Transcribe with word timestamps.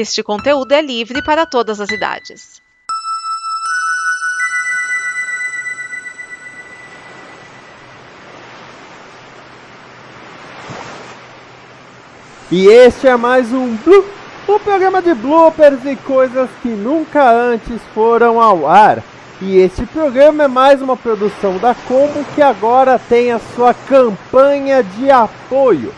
Este 0.00 0.22
conteúdo 0.22 0.70
é 0.70 0.80
livre 0.80 1.20
para 1.24 1.44
todas 1.44 1.80
as 1.80 1.90
idades. 1.90 2.62
E 12.48 12.68
este 12.68 13.08
é 13.08 13.16
mais 13.16 13.52
um 13.52 13.74
Blue, 13.78 14.04
um 14.48 14.60
programa 14.60 15.02
de 15.02 15.14
bloopers 15.14 15.84
e 15.84 15.96
coisas 15.96 16.48
que 16.62 16.68
nunca 16.68 17.28
antes 17.28 17.82
foram 17.92 18.40
ao 18.40 18.68
ar. 18.68 19.02
E 19.42 19.58
este 19.58 19.84
programa 19.84 20.44
é 20.44 20.48
mais 20.48 20.80
uma 20.80 20.96
produção 20.96 21.58
da 21.58 21.74
Combo 21.74 22.24
que 22.36 22.40
agora 22.40 23.00
tem 23.00 23.32
a 23.32 23.40
sua 23.56 23.74
campanha 23.74 24.80
de 24.80 25.10
apoio. 25.10 25.92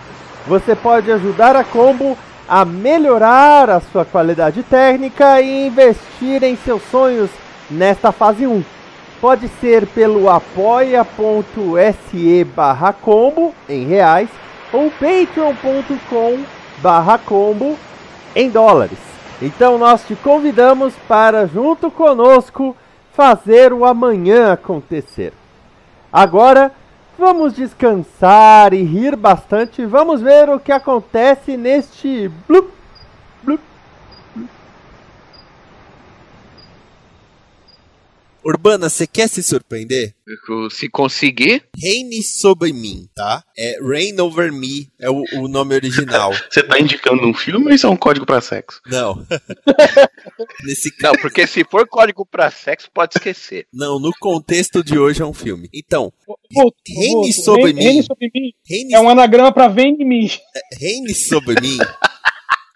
Você 0.46 0.74
pode 0.74 1.12
ajudar 1.12 1.54
a 1.54 1.62
Combo 1.62 2.16
a 2.50 2.64
melhorar 2.64 3.70
a 3.70 3.78
sua 3.78 4.04
qualidade 4.04 4.64
técnica 4.64 5.40
e 5.40 5.68
investir 5.68 6.42
em 6.42 6.56
seus 6.56 6.82
sonhos 6.90 7.30
nesta 7.70 8.10
fase 8.10 8.44
1. 8.44 8.64
Pode 9.20 9.46
ser 9.60 9.86
pelo 9.86 10.28
apoia.se 10.28 11.04
barra 12.56 12.92
combo 12.92 13.54
em 13.68 13.86
reais 13.86 14.28
ou 14.72 14.90
patreon.com 14.90 16.40
barra 16.78 17.18
combo 17.18 17.78
em 18.34 18.50
dólares. 18.50 18.98
Então 19.40 19.78
nós 19.78 20.02
te 20.04 20.16
convidamos 20.16 20.92
para 21.06 21.46
junto 21.46 21.88
conosco 21.88 22.76
fazer 23.12 23.72
o 23.72 23.84
amanhã 23.84 24.54
acontecer. 24.54 25.32
Agora 26.12 26.72
vamos 27.20 27.52
descansar 27.52 28.72
e 28.72 28.82
rir 28.82 29.14
bastante. 29.14 29.84
Vamos 29.84 30.22
ver 30.22 30.48
o 30.48 30.58
que 30.58 30.72
acontece 30.72 31.54
neste 31.54 32.28
blup, 32.48 32.72
blup, 33.42 33.60
Urbana, 38.44 38.88
você 38.88 39.06
quer 39.06 39.28
se 39.28 39.42
surpreender? 39.42 40.14
Se 40.70 40.88
conseguir. 40.88 41.64
Reine 41.76 42.22
sobre 42.22 42.72
mim, 42.72 43.08
tá? 43.14 43.42
É 43.56 43.76
Reign 43.82 44.20
Over 44.20 44.52
Me, 44.52 44.88
é 44.98 45.10
o, 45.10 45.22
o 45.34 45.48
nome 45.48 45.74
original. 45.74 46.32
Você 46.48 46.62
tá 46.62 46.78
indicando 46.78 47.26
um 47.26 47.34
filme 47.34 47.66
ou 47.66 47.72
isso 47.72 47.86
é 47.86 47.90
um 47.90 47.96
código 47.96 48.24
pra 48.24 48.40
sexo? 48.40 48.80
Não. 48.86 49.26
Nesse... 50.64 50.90
Não, 51.02 51.12
porque 51.20 51.46
se 51.46 51.64
for 51.64 51.86
código 51.88 52.24
pra 52.24 52.50
sexo, 52.50 52.88
pode 52.94 53.14
esquecer. 53.16 53.66
Não, 53.72 53.98
no 53.98 54.10
contexto 54.20 54.82
de 54.84 54.98
hoje 54.98 55.20
é 55.20 55.26
um 55.26 55.34
filme. 55.34 55.68
Então, 55.74 56.12
Reine 56.88 57.12
puto, 57.32 57.32
sobre 57.42 57.64
Reine- 57.64 57.78
mim. 57.78 57.84
Reine 57.84 58.02
sobre 58.04 58.30
mim 58.34 58.52
Reine, 58.66 58.94
é 58.94 59.00
um 59.00 59.08
anagrama 59.10 59.52
pra 59.52 59.68
vem 59.68 59.96
em 60.00 60.04
mim. 60.06 60.30
Reine 60.78 61.14
sobre 61.14 61.60
mim 61.60 61.76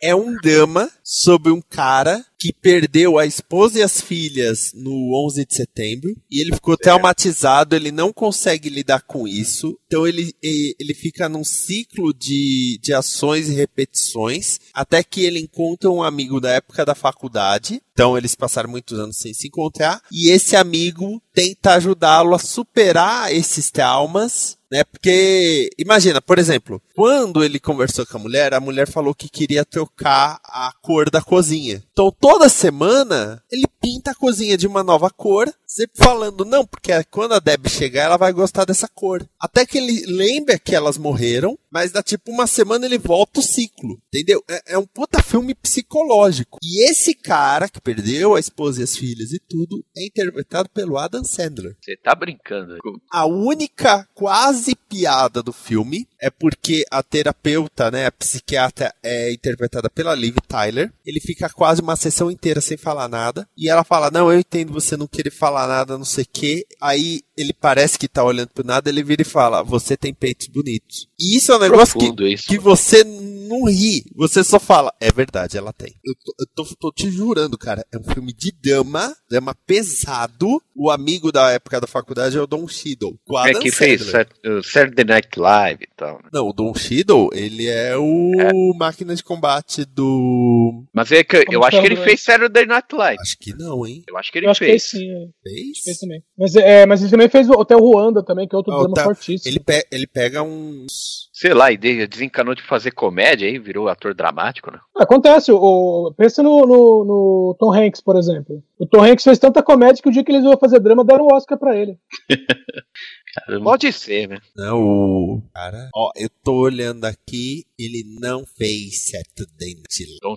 é 0.05 0.15
um 0.15 0.37
drama 0.37 0.91
sobre 1.03 1.51
um 1.51 1.63
cara 1.63 2.23
que 2.39 2.53
perdeu 2.53 3.19
a 3.19 3.25
esposa 3.25 3.79
e 3.79 3.83
as 3.83 4.03
filhas 4.03 4.71
no 4.75 5.15
11 5.27 5.47
de 5.47 5.55
setembro 5.55 6.15
e 6.31 6.43
ele 6.43 6.55
ficou 6.55 6.77
traumatizado, 6.77 7.75
ele 7.75 7.91
não 7.91 8.13
consegue 8.13 8.69
lidar 8.69 9.01
com 9.01 9.27
isso, 9.27 9.79
então 9.87 10.07
ele, 10.07 10.35
ele 10.43 10.93
fica 10.93 11.27
num 11.27 11.43
ciclo 11.43 12.13
de, 12.13 12.79
de 12.83 12.93
ações 12.93 13.49
e 13.49 13.55
repetições 13.55 14.61
até 14.75 15.03
que 15.03 15.23
ele 15.23 15.41
encontra 15.41 15.91
um 15.91 16.03
amigo 16.03 16.39
da 16.39 16.51
época 16.51 16.85
da 16.85 16.95
faculdade, 16.95 17.81
então 17.95 18.19
eles 18.19 18.35
passaram 18.35 18.69
muitos 18.69 18.99
anos 18.99 19.17
sem 19.17 19.33
se 19.33 19.49
encontrar 19.49 20.03
e 20.13 20.31
esse 20.31 20.55
amigo 20.55 21.23
tenta 21.33 21.73
ajudá-lo 21.73 22.35
a 22.35 22.39
superar 22.39 23.35
esses 23.35 23.71
traumas 23.71 24.59
né? 24.75 24.83
Porque, 24.83 25.71
imagina, 25.79 26.21
por 26.21 26.37
exemplo, 26.37 26.83
quando 26.97 27.45
ele 27.45 27.61
conversou 27.61 28.05
com 28.05 28.17
a 28.17 28.21
mulher, 28.21 28.53
a 28.53 28.59
mulher 28.59 28.89
falou 28.89 29.15
que 29.15 29.29
queria 29.29 29.65
trocar 29.65 30.41
a 30.43 30.73
cor 30.83 31.09
da 31.09 31.23
cozinha. 31.23 31.81
Então, 31.93 32.11
toda 32.11 32.49
semana, 32.49 33.41
ele 33.53 33.69
pinta 33.81 34.11
a 34.11 34.15
cozinha 34.17 34.59
de 34.59 34.67
uma 34.67 34.83
nova 34.83 35.09
cor, 35.11 35.49
sempre 35.75 35.99
falando, 35.99 36.45
não, 36.45 36.65
porque 36.65 36.93
quando 37.11 37.33
a 37.33 37.41
Deb 37.41 37.69
chegar, 37.69 38.05
ela 38.05 38.17
vai 38.17 38.33
gostar 38.33 38.65
dessa 38.65 38.87
cor. 38.87 39.29
Até 39.41 39.67
que 39.67 39.79
ele 39.79 40.05
lembra 40.07 40.59
que 40.59 40.75
elas 40.75 40.97
morreram, 40.97 41.59
mas 41.71 41.91
dá 41.91 42.01
tipo 42.01 42.31
uma 42.31 42.47
semana 42.47 42.87
ele 42.87 42.99
volta 42.99 43.41
o 43.41 43.43
ciclo, 43.43 44.01
entendeu? 44.09 44.43
É, 44.49 44.75
é 44.75 44.79
um 44.79 44.87
puta 44.87 45.21
filme 45.21 45.55
psicológico. 45.55 46.59
E 46.63 46.89
esse 46.89 47.13
cara 47.15 47.69
que 47.69 47.81
perdeu 47.81 48.37
a 48.37 48.41
esposa 48.41 48.81
e 48.81 48.85
as 48.85 48.97
filhas 48.97 49.33
e 49.33 49.41
tudo, 49.41 49.85
é 49.97 50.07
interpretado 50.07 50.69
pelo 50.69 50.97
Adam 50.97 51.25
Sandler. 51.25 51.77
Você 51.83 51.97
tá 51.97 52.15
brincando. 52.15 52.77
A 53.11 53.27
única 53.27 54.09
quase 54.15 54.77
piada 54.77 55.43
do 55.43 55.53
filme 55.53 56.07
é 56.21 56.31
porque 56.31 56.85
a 56.91 57.03
terapeuta, 57.03 57.91
né, 57.91 58.07
a 58.07 58.13
psiquiatra 58.13 58.95
é 59.03 59.33
interpretada 59.33 59.91
pela 59.91 60.15
Liv 60.15 60.37
Tyler. 60.47 60.93
Ele 61.05 61.21
fica 61.21 61.49
quase 61.51 61.83
uma 61.83 61.97
sessão 61.97 62.31
inteira 62.31 62.61
sem 62.61 62.77
falar 62.77 63.09
nada. 63.09 63.49
E 63.57 63.69
ela 63.69 63.83
fala: 63.83 64.11
Não, 64.11 64.31
eu 64.33 64.39
entendo 64.39 64.73
você 64.73 64.97
não 64.97 65.07
querer 65.07 65.31
falar 65.31 65.64
nada, 65.67 65.99
não 65.99 66.05
sei 66.05 66.25
o 66.25 66.29
quê. 66.33 66.67
Aí 66.81 67.23
ele 67.37 67.53
parece 67.53 67.99
que 67.99 68.09
tá 68.09 68.23
olhando 68.25 68.49
pro 68.49 68.65
nada, 68.65 68.89
ele 68.89 69.03
vira 69.03 69.23
e 69.23 69.25
fala: 69.25 69.63
Você 69.63 69.97
tem 69.97 70.13
peitos 70.15 70.47
bonitos. 70.49 71.09
E 71.19 71.37
isso 71.37 71.53
é 71.53 71.57
um 71.57 71.61
negócio 71.61 71.99
que, 71.99 72.25
isso. 72.33 72.47
que 72.47 72.59
você 72.59 73.03
não 73.05 73.65
ri. 73.65 74.05
Você 74.15 74.43
só 74.45 74.59
fala: 74.61 74.93
É 75.01 75.11
verdade, 75.13 75.57
ela 75.59 75.73
tem. 75.73 75.95
Eu 76.05 76.15
tô, 76.25 76.35
eu 76.39 76.47
tô- 76.55 76.77
tô 76.81 76.93
te 76.93 77.11
jurando, 77.11 77.57
cara. 77.59 77.85
É 77.93 77.99
um 77.99 78.05
filme 78.05 78.33
de 78.33 78.53
drama, 78.53 79.15
drama 79.29 79.55
pesado. 79.67 80.61
O 80.77 80.91
amigo 80.91 81.31
da 81.31 81.51
época 81.53 81.81
da 81.81 81.87
faculdade 81.87 82.37
é 82.37 82.41
o 82.41 82.47
Don 82.47 82.67
Cheadle. 82.67 83.17
com 83.25 83.39
É 83.39 83.51
Adam 83.51 83.63
que 83.63 83.71
fez 83.71 84.03
Sandler. 84.03 84.27
Sat- 84.27 84.49
uh, 84.49 84.63
Saturday 84.63 85.05
Night 85.05 85.29
Live 85.39 85.85
e 85.85 85.89
tal. 85.97 86.17
né? 86.17 86.29
Não, 86.33 86.49
o 86.49 86.53
Don 86.53 86.75
Cheadle, 86.75 87.31
ele 87.33 87.69
é 87.69 87.97
o 87.97 88.75
máquina 88.77 89.15
de 89.15 89.23
combate 89.23 89.85
do. 89.85 90.85
Mas 90.93 91.13
é 91.13 91.23
que 91.23 91.37
eu 91.37 91.45
Como 91.47 91.65
acho 91.65 91.81
que 91.81 91.87
ele 91.87 91.97
fez 91.97 92.21
Saturday 92.23 92.67
Night 92.67 92.87
Live. 92.93 93.21
Acho 93.21 93.39
que 93.39 93.55
não, 93.55 93.87
hein? 93.87 94.03
Eu 94.09 94.17
acho 94.19 94.33
que 94.33 94.39
ele 94.39 94.47
Eu 94.47 94.51
acho 94.51 94.59
que 94.61 94.67
fez 94.67 94.91
fez. 94.91 94.91
sim, 94.91 95.09
é. 95.11 95.27
Fez? 95.43 95.79
fez 95.85 95.99
também. 95.99 96.23
Mas, 96.37 96.57
é, 96.57 96.87
mas 96.87 97.01
ele 97.03 97.11
também 97.11 97.24
fez 97.29 97.49
o 97.49 97.53
Hotel 97.53 97.79
Ruanda 97.79 98.23
também, 98.23 98.47
que 98.49 98.55
é 98.55 98.59
outro 98.59 98.73
Ah, 98.73 98.79
drama 98.79 98.95
tá. 98.95 99.05
fortíssimo. 99.05 99.51
Ele, 99.53 99.61
pe- 99.61 99.87
ele 99.91 100.07
pega 100.07 100.43
uns. 100.43 101.29
Sei 101.33 101.53
lá, 101.53 101.71
e 101.73 101.77
de- 101.77 102.07
desencanou 102.07 102.55
de 102.55 102.63
fazer 102.63 102.91
comédia 102.93 103.49
aí, 103.49 103.59
virou 103.59 103.89
ator 103.89 104.15
dramático, 104.15 104.71
né? 104.71 104.79
Acontece, 104.97 105.51
o, 105.53 105.57
o- 105.59 106.15
pensa 106.17 106.43
no, 106.43 106.61
no, 106.67 107.05
no 107.05 107.57
Tom 107.59 107.73
Hanks, 107.73 108.01
por 108.01 108.17
exemplo. 108.17 108.63
O 108.79 108.87
Tom 108.87 109.03
Hanks 109.05 109.25
fez 109.25 109.39
tanta 109.39 109.63
comédia 109.63 110.03
que 110.03 110.09
o 110.09 110.13
dia 110.13 110.23
que 110.25 110.31
eles 110.33 110.45
iam 110.45 110.57
fazer 110.59 110.79
drama 110.81 111.05
deram 111.05 111.27
o 111.27 111.35
Oscar 111.35 111.59
pra 111.59 111.77
ele. 111.77 111.99
Pode 113.63 113.93
ser, 113.93 114.29
né? 114.29 114.39
Não, 114.57 114.81
o. 114.83 115.43
Cara. 115.55 115.89
Ó, 115.95 116.11
eu 116.17 116.29
tô 116.43 116.55
olhando 116.55 117.05
aqui, 117.05 117.65
ele 117.79 118.05
não 118.21 118.45
fez 118.47 119.11
Saturday 119.11 119.75
Night. 119.75 120.19
Don 120.23 120.37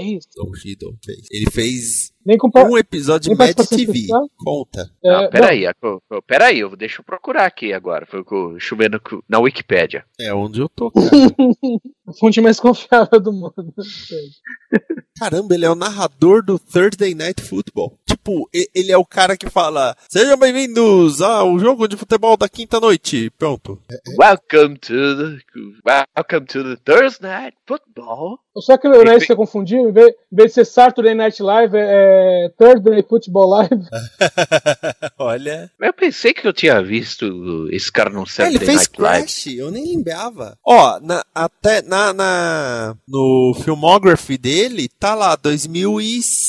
fez. 0.00 0.24
Don 0.34 0.54
Cheadle 0.54 0.96
fez. 1.04 1.26
Ele 1.30 1.50
fez 1.50 2.12
Nem 2.24 2.36
com 2.38 2.50
um 2.54 2.76
episódio 2.78 3.30
de 3.32 3.36
Mad 3.38 3.54
TV. 3.54 3.82
especial? 3.82 4.28
Conta. 4.36 4.90
é, 5.04 5.10
Não, 5.12 5.22
não, 5.22 5.30
peraí, 5.30 5.66
a- 5.66 5.74
co- 5.74 6.00
co- 6.08 6.22
peraí, 6.22 6.58
eu, 6.60 6.76
deixa 6.76 7.00
eu 7.00 7.04
procurar 7.04 7.46
aqui 7.46 7.72
agora. 7.72 8.06
Foi 8.06 8.20
eu 8.20 8.60
chovendo 8.60 9.00
na 9.28 9.38
Wikipédia. 9.38 10.04
É 10.20 10.32
onde 10.34 10.60
eu 10.60 10.68
tô, 10.68 10.90
cara. 10.92 11.06
a 12.08 12.12
fonte 12.14 12.40
mais 12.40 12.60
confiável 12.60 13.20
do 13.20 13.32
mundo. 13.32 13.74
Caramba, 15.18 15.54
ele 15.54 15.64
é 15.64 15.70
o 15.70 15.74
narrador 15.74 16.44
do 16.44 16.58
Thursday 16.58 17.14
Night 17.14 17.40
Football. 17.42 17.98
Tipo, 18.06 18.48
ele 18.74 18.92
é 18.92 18.98
o 18.98 19.04
cara 19.04 19.36
que 19.36 19.48
fala: 19.48 19.96
Sejam 20.10 20.36
bem-vindos 20.36 21.20
ao 21.22 21.58
jogo 21.58 21.86
de 21.88 21.96
futebol 21.96 22.35
da 22.36 22.48
quinta 22.48 22.78
noite. 22.80 23.30
Pronto. 23.38 23.80
Welcome 24.18 24.76
to 24.78 25.16
the 25.16 25.38
Welcome 25.84 26.46
to 26.46 26.62
the 26.64 26.76
Thursday 26.84 27.28
Night 27.28 27.56
Football. 27.66 28.38
Só 28.58 28.78
que 28.78 28.88
não 28.88 29.02
é 29.02 29.04
isso 29.16 29.20
que 29.20 29.26
você 29.26 29.36
confundiu? 29.36 29.88
Em 29.88 29.92
vez, 29.92 30.14
de 30.32 30.48
ser 30.48 30.64
Saturday 30.64 31.14
Night 31.14 31.42
Live, 31.42 31.76
é, 31.76 32.46
é 32.46 32.48
Thursday 32.58 33.02
Football 33.06 33.48
Live. 33.50 33.84
Olha. 35.18 35.70
Eu 35.80 35.92
pensei 35.92 36.32
que 36.32 36.46
eu 36.46 36.52
tinha 36.52 36.82
visto 36.82 37.68
esse 37.70 37.90
cara 37.92 38.08
num 38.10 38.20
É, 38.20 38.22
ele 38.22 38.28
Saturday 38.28 38.58
fez 38.66 38.76
Night 38.78 39.00
Live. 39.00 39.22
Crash, 39.26 39.46
eu 39.48 39.70
nem 39.70 39.94
lembrava. 39.96 40.58
Ó, 40.64 40.98
na- 41.00 41.24
até 41.34 41.82
na, 41.82 42.12
na- 42.14 42.96
no 43.06 43.54
filmography 43.62 44.38
dele, 44.38 44.88
tá 44.88 45.14
lá, 45.14 45.36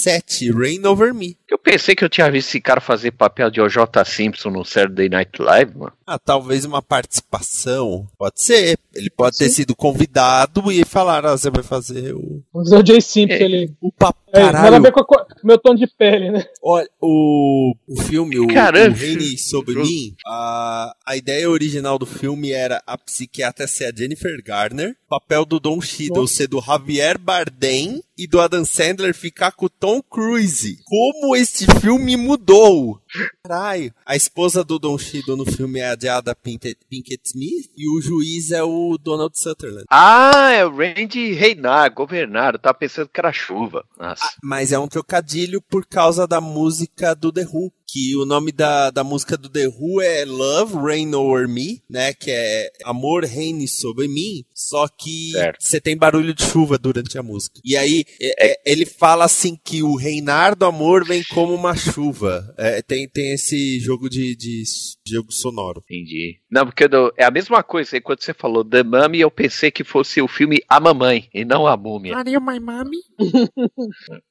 2007, 0.07 0.51
Rain 0.51 0.85
Over 0.85 1.13
Me. 1.13 1.37
Eu 1.49 1.57
pensei 1.57 1.95
que 1.95 2.03
eu 2.03 2.09
tinha 2.09 2.29
visto 2.31 2.49
esse 2.49 2.61
cara 2.61 2.81
fazer 2.81 3.11
papel 3.11 3.49
de 3.49 3.61
OJ 3.61 3.75
Simpson 4.05 4.49
no 4.49 4.65
Saturday 4.65 5.09
Night 5.09 5.41
Live, 5.41 5.77
mano. 5.77 5.93
Ah, 6.05 6.17
talvez 6.19 6.65
uma 6.65 6.81
participação. 6.81 8.07
Pode 8.17 8.41
ser. 8.41 8.77
Ele 8.93 9.09
pode 9.09 9.37
ter 9.37 9.49
sido 9.49 9.75
convidado 9.75 10.71
e 10.71 10.83
falar, 10.83 11.25
ah, 11.25 11.37
você 11.37 11.49
vai 11.49 11.63
fazer 11.63 12.13
o, 12.13 12.41
Vamos 12.53 12.69
dizer 12.69 12.81
o 12.83 12.85
Jay 12.85 13.01
Simpson 13.01 13.35
É. 13.35 13.43
ali. 13.43 13.73
o 13.81 13.91
papo. 13.91 14.17
É, 14.33 14.39
nada 14.41 14.49
a 14.59 14.61
Caralho. 14.63 14.83
ver 14.83 14.91
com 14.91 14.99
a 14.99 15.05
co- 15.05 15.25
meu 15.43 15.57
tom 15.57 15.73
de 15.73 15.87
pele, 15.87 16.29
né? 16.31 16.45
Olha, 16.61 16.87
o, 17.01 17.73
o 17.87 18.01
filme, 18.01 18.37
o, 18.39 18.47
Caramba. 18.47 18.95
o 18.95 18.99
Reine 18.99 19.37
Sobre 19.37 19.75
Mim, 19.75 20.15
a, 20.25 20.93
a 21.05 21.15
ideia 21.15 21.49
original 21.49 21.97
do 21.97 22.05
filme 22.05 22.51
era 22.51 22.81
a 22.85 22.97
psiquiatra 22.97 23.65
ser 23.67 23.85
a 23.85 23.95
Jennifer 23.95 24.41
Garner, 24.43 24.95
o 25.05 25.09
papel 25.09 25.45
do 25.45 25.59
Don 25.59 25.79
Cheadle 25.79 26.27
ser 26.27 26.47
do 26.47 26.59
Javier 26.61 27.17
Bardem 27.17 28.03
e 28.17 28.27
do 28.27 28.41
Adam 28.41 28.65
Sandler 28.65 29.13
ficar 29.15 29.51
com 29.53 29.67
o 29.67 29.69
Tom 29.69 29.96
Cruise. 30.01 30.77
Como 30.85 31.35
esse 31.35 31.65
filme 31.79 32.15
mudou! 32.15 33.01
Caralho. 33.43 33.93
A 34.05 34.15
esposa 34.15 34.63
do 34.63 34.77
Don 34.77 34.97
Shido 34.97 35.35
no 35.35 35.45
filme 35.45 35.79
é 35.79 35.89
a 35.89 35.97
Jada 35.99 36.35
Pinkett, 36.35 36.79
Pinkett 36.89 37.21
Smith 37.25 37.71
e 37.75 37.89
o 37.89 38.01
juiz 38.01 38.51
é 38.51 38.63
o 38.63 38.97
Donald 38.97 39.37
Sutherland. 39.39 39.85
Ah, 39.89 40.51
é 40.51 40.65
o 40.65 40.75
Randy 40.75 41.33
reinar, 41.33 41.93
governar. 41.93 42.53
Eu 42.53 42.59
tava 42.59 42.77
pensando 42.77 43.09
que 43.09 43.19
era 43.19 43.31
chuva. 43.31 43.85
Nossa. 43.97 44.27
Mas 44.43 44.71
é 44.71 44.79
um 44.79 44.87
trocadilho 44.87 45.61
por 45.61 45.85
causa 45.85 46.27
da 46.27 46.41
música 46.41 47.15
do 47.15 47.31
The 47.31 47.45
Who. 47.45 47.71
Que 47.89 48.17
o 48.17 48.25
nome 48.25 48.51
da, 48.51 48.89
da 48.91 49.01
música 49.01 49.37
do 49.37 49.47
The 49.47 49.67
Who 49.67 50.01
é 50.01 50.25
Love 50.25 50.75
Reign 50.77 51.15
Over 51.15 51.47
Me, 51.47 51.81
né? 51.89 52.13
Que 52.13 52.31
é 52.31 52.69
Amor 52.83 53.23
Reine 53.23 53.65
Sobre 53.65 54.09
Mim. 54.09 54.43
Só 54.53 54.87
que 54.89 55.31
você 55.57 55.79
tem 55.79 55.95
barulho 55.95 56.33
de 56.33 56.43
chuva 56.43 56.77
durante 56.77 57.17
a 57.17 57.23
música. 57.23 57.61
E 57.63 57.77
aí 57.77 58.03
é- 58.21 58.51
é- 58.51 58.61
ele 58.65 58.85
fala 58.85 59.23
assim 59.23 59.55
que 59.63 59.81
o 59.83 59.95
reinar 59.95 60.53
do 60.53 60.65
amor 60.65 61.05
vem 61.05 61.23
como 61.33 61.53
uma 61.53 61.75
chuva. 61.77 62.53
É, 62.57 62.81
tem, 62.81 63.07
tem 63.07 63.31
esse 63.33 63.79
jogo 63.79 64.09
de, 64.09 64.35
de 64.35 64.63
s- 64.63 64.97
jogo 65.07 65.31
sonoro. 65.31 65.81
Entendi. 65.89 66.41
Não, 66.51 66.65
porque 66.65 66.83
é 67.17 67.23
a 67.23 67.31
mesma 67.31 67.63
coisa. 67.63 67.95
aí 67.95 68.01
Quando 68.01 68.21
você 68.21 68.33
falou 68.33 68.65
The 68.65 68.83
Mummy, 68.83 69.21
eu 69.21 69.31
pensei 69.31 69.71
que 69.71 69.85
fosse 69.85 70.21
o 70.21 70.27
filme 70.27 70.57
A 70.67 70.79
Mamãe 70.81 71.29
e 71.33 71.45
não 71.45 71.65
A 71.65 71.77
Múmia. 71.77 72.17
Are 72.17 72.29
you 72.29 72.41
my 72.41 72.59
mommy? 72.59 72.97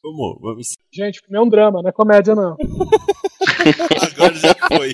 vamos, 0.03 0.39
vamos. 0.43 0.73
Gente, 0.93 1.21
filme 1.21 1.39
é 1.39 1.41
um 1.41 1.49
drama, 1.49 1.81
não 1.83 1.89
é 1.89 1.93
comédia, 1.93 2.35
não. 2.35 2.55
Agora 4.03 4.35
já 4.35 4.55
foi. 4.69 4.93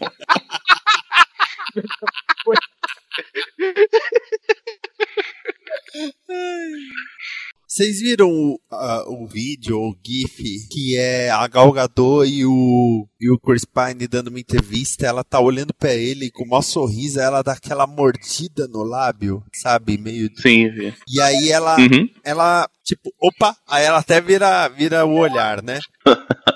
Vocês 7.67 8.01
viram 8.01 8.29
o, 8.29 8.61
a- 8.71 9.05
o 9.09 9.27
vídeo, 9.27 9.79
o 9.79 9.97
GIF, 10.07 10.43
que 10.71 10.95
é 10.97 11.31
a 11.31 11.47
Gal 11.49 11.73
Gadot 11.73 12.29
e 12.29 12.45
o, 12.45 13.09
e 13.19 13.31
o 13.31 13.39
Chris 13.39 13.65
Pine 13.65 14.07
dando 14.07 14.29
uma 14.29 14.39
entrevista, 14.41 15.07
ela 15.07 15.25
tá 15.25 15.41
olhando 15.41 15.73
pra 15.73 15.95
ele 15.95 16.31
com 16.31 16.45
o 16.45 16.49
maior 16.49 16.61
sorriso, 16.61 17.19
ela 17.19 17.41
dá 17.41 17.53
aquela 17.53 17.87
mordida 17.87 18.69
no 18.69 18.83
lábio, 18.83 19.43
sabe? 19.55 19.97
Meio. 19.97 20.29
Sim, 20.37 20.71
sim. 20.75 20.93
E 21.09 21.19
aí 21.21 21.51
ela, 21.51 21.77
Uhum. 21.79 22.07
ela, 22.23 22.69
tipo, 22.85 23.11
opa, 23.19 23.57
aí 23.67 23.85
ela 23.87 23.99
até 24.01 24.21
vira, 24.21 24.69
vira 24.69 25.07
o 25.07 25.15
olhar, 25.17 25.63
né? 25.63 25.79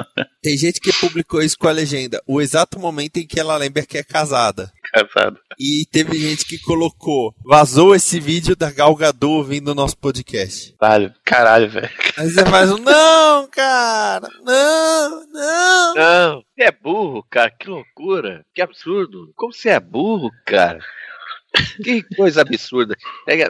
Tem 0.46 0.56
gente 0.56 0.80
que 0.80 0.92
publicou 0.92 1.42
isso 1.42 1.58
com 1.58 1.66
a 1.66 1.72
legenda, 1.72 2.22
o 2.24 2.40
exato 2.40 2.78
momento 2.78 3.16
em 3.16 3.26
que 3.26 3.40
ela 3.40 3.56
lembra 3.56 3.84
que 3.84 3.98
é 3.98 4.04
casada. 4.04 4.72
Casado. 4.92 5.40
E 5.58 5.84
teve 5.90 6.16
gente 6.20 6.46
que 6.46 6.56
colocou, 6.56 7.34
vazou 7.44 7.96
esse 7.96 8.20
vídeo 8.20 8.54
da 8.54 8.70
Gal 8.70 8.94
Gadot 8.94 9.38
ouvindo 9.38 9.72
o 9.72 9.74
nosso 9.74 9.98
podcast. 9.98 10.72
Caralho, 10.78 11.12
caralho, 11.24 11.68
velho. 11.68 11.90
Aí 12.16 12.30
você 12.30 12.46
faz 12.46 12.70
um, 12.70 12.78
não, 12.78 13.48
cara, 13.48 14.28
não, 14.44 15.26
não. 15.32 15.94
Não, 15.96 16.44
você 16.54 16.62
é 16.62 16.70
burro, 16.70 17.26
cara. 17.28 17.50
Que 17.50 17.68
loucura. 17.68 18.46
Que 18.54 18.62
absurdo. 18.62 19.32
Como 19.34 19.52
você 19.52 19.70
é 19.70 19.80
burro, 19.80 20.30
cara? 20.46 20.78
Que 21.82 22.02
coisa 22.16 22.42
absurda. 22.42 22.96
É, 23.26 23.48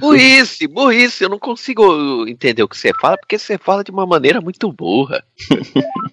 burrice, 0.00 0.66
burrice. 0.66 1.24
Eu 1.24 1.30
não 1.30 1.38
consigo 1.38 2.26
entender 2.26 2.62
o 2.62 2.68
que 2.68 2.76
você 2.76 2.90
fala, 3.00 3.16
porque 3.16 3.38
você 3.38 3.58
fala 3.58 3.84
de 3.84 3.90
uma 3.90 4.06
maneira 4.06 4.40
muito 4.40 4.72
burra. 4.72 5.22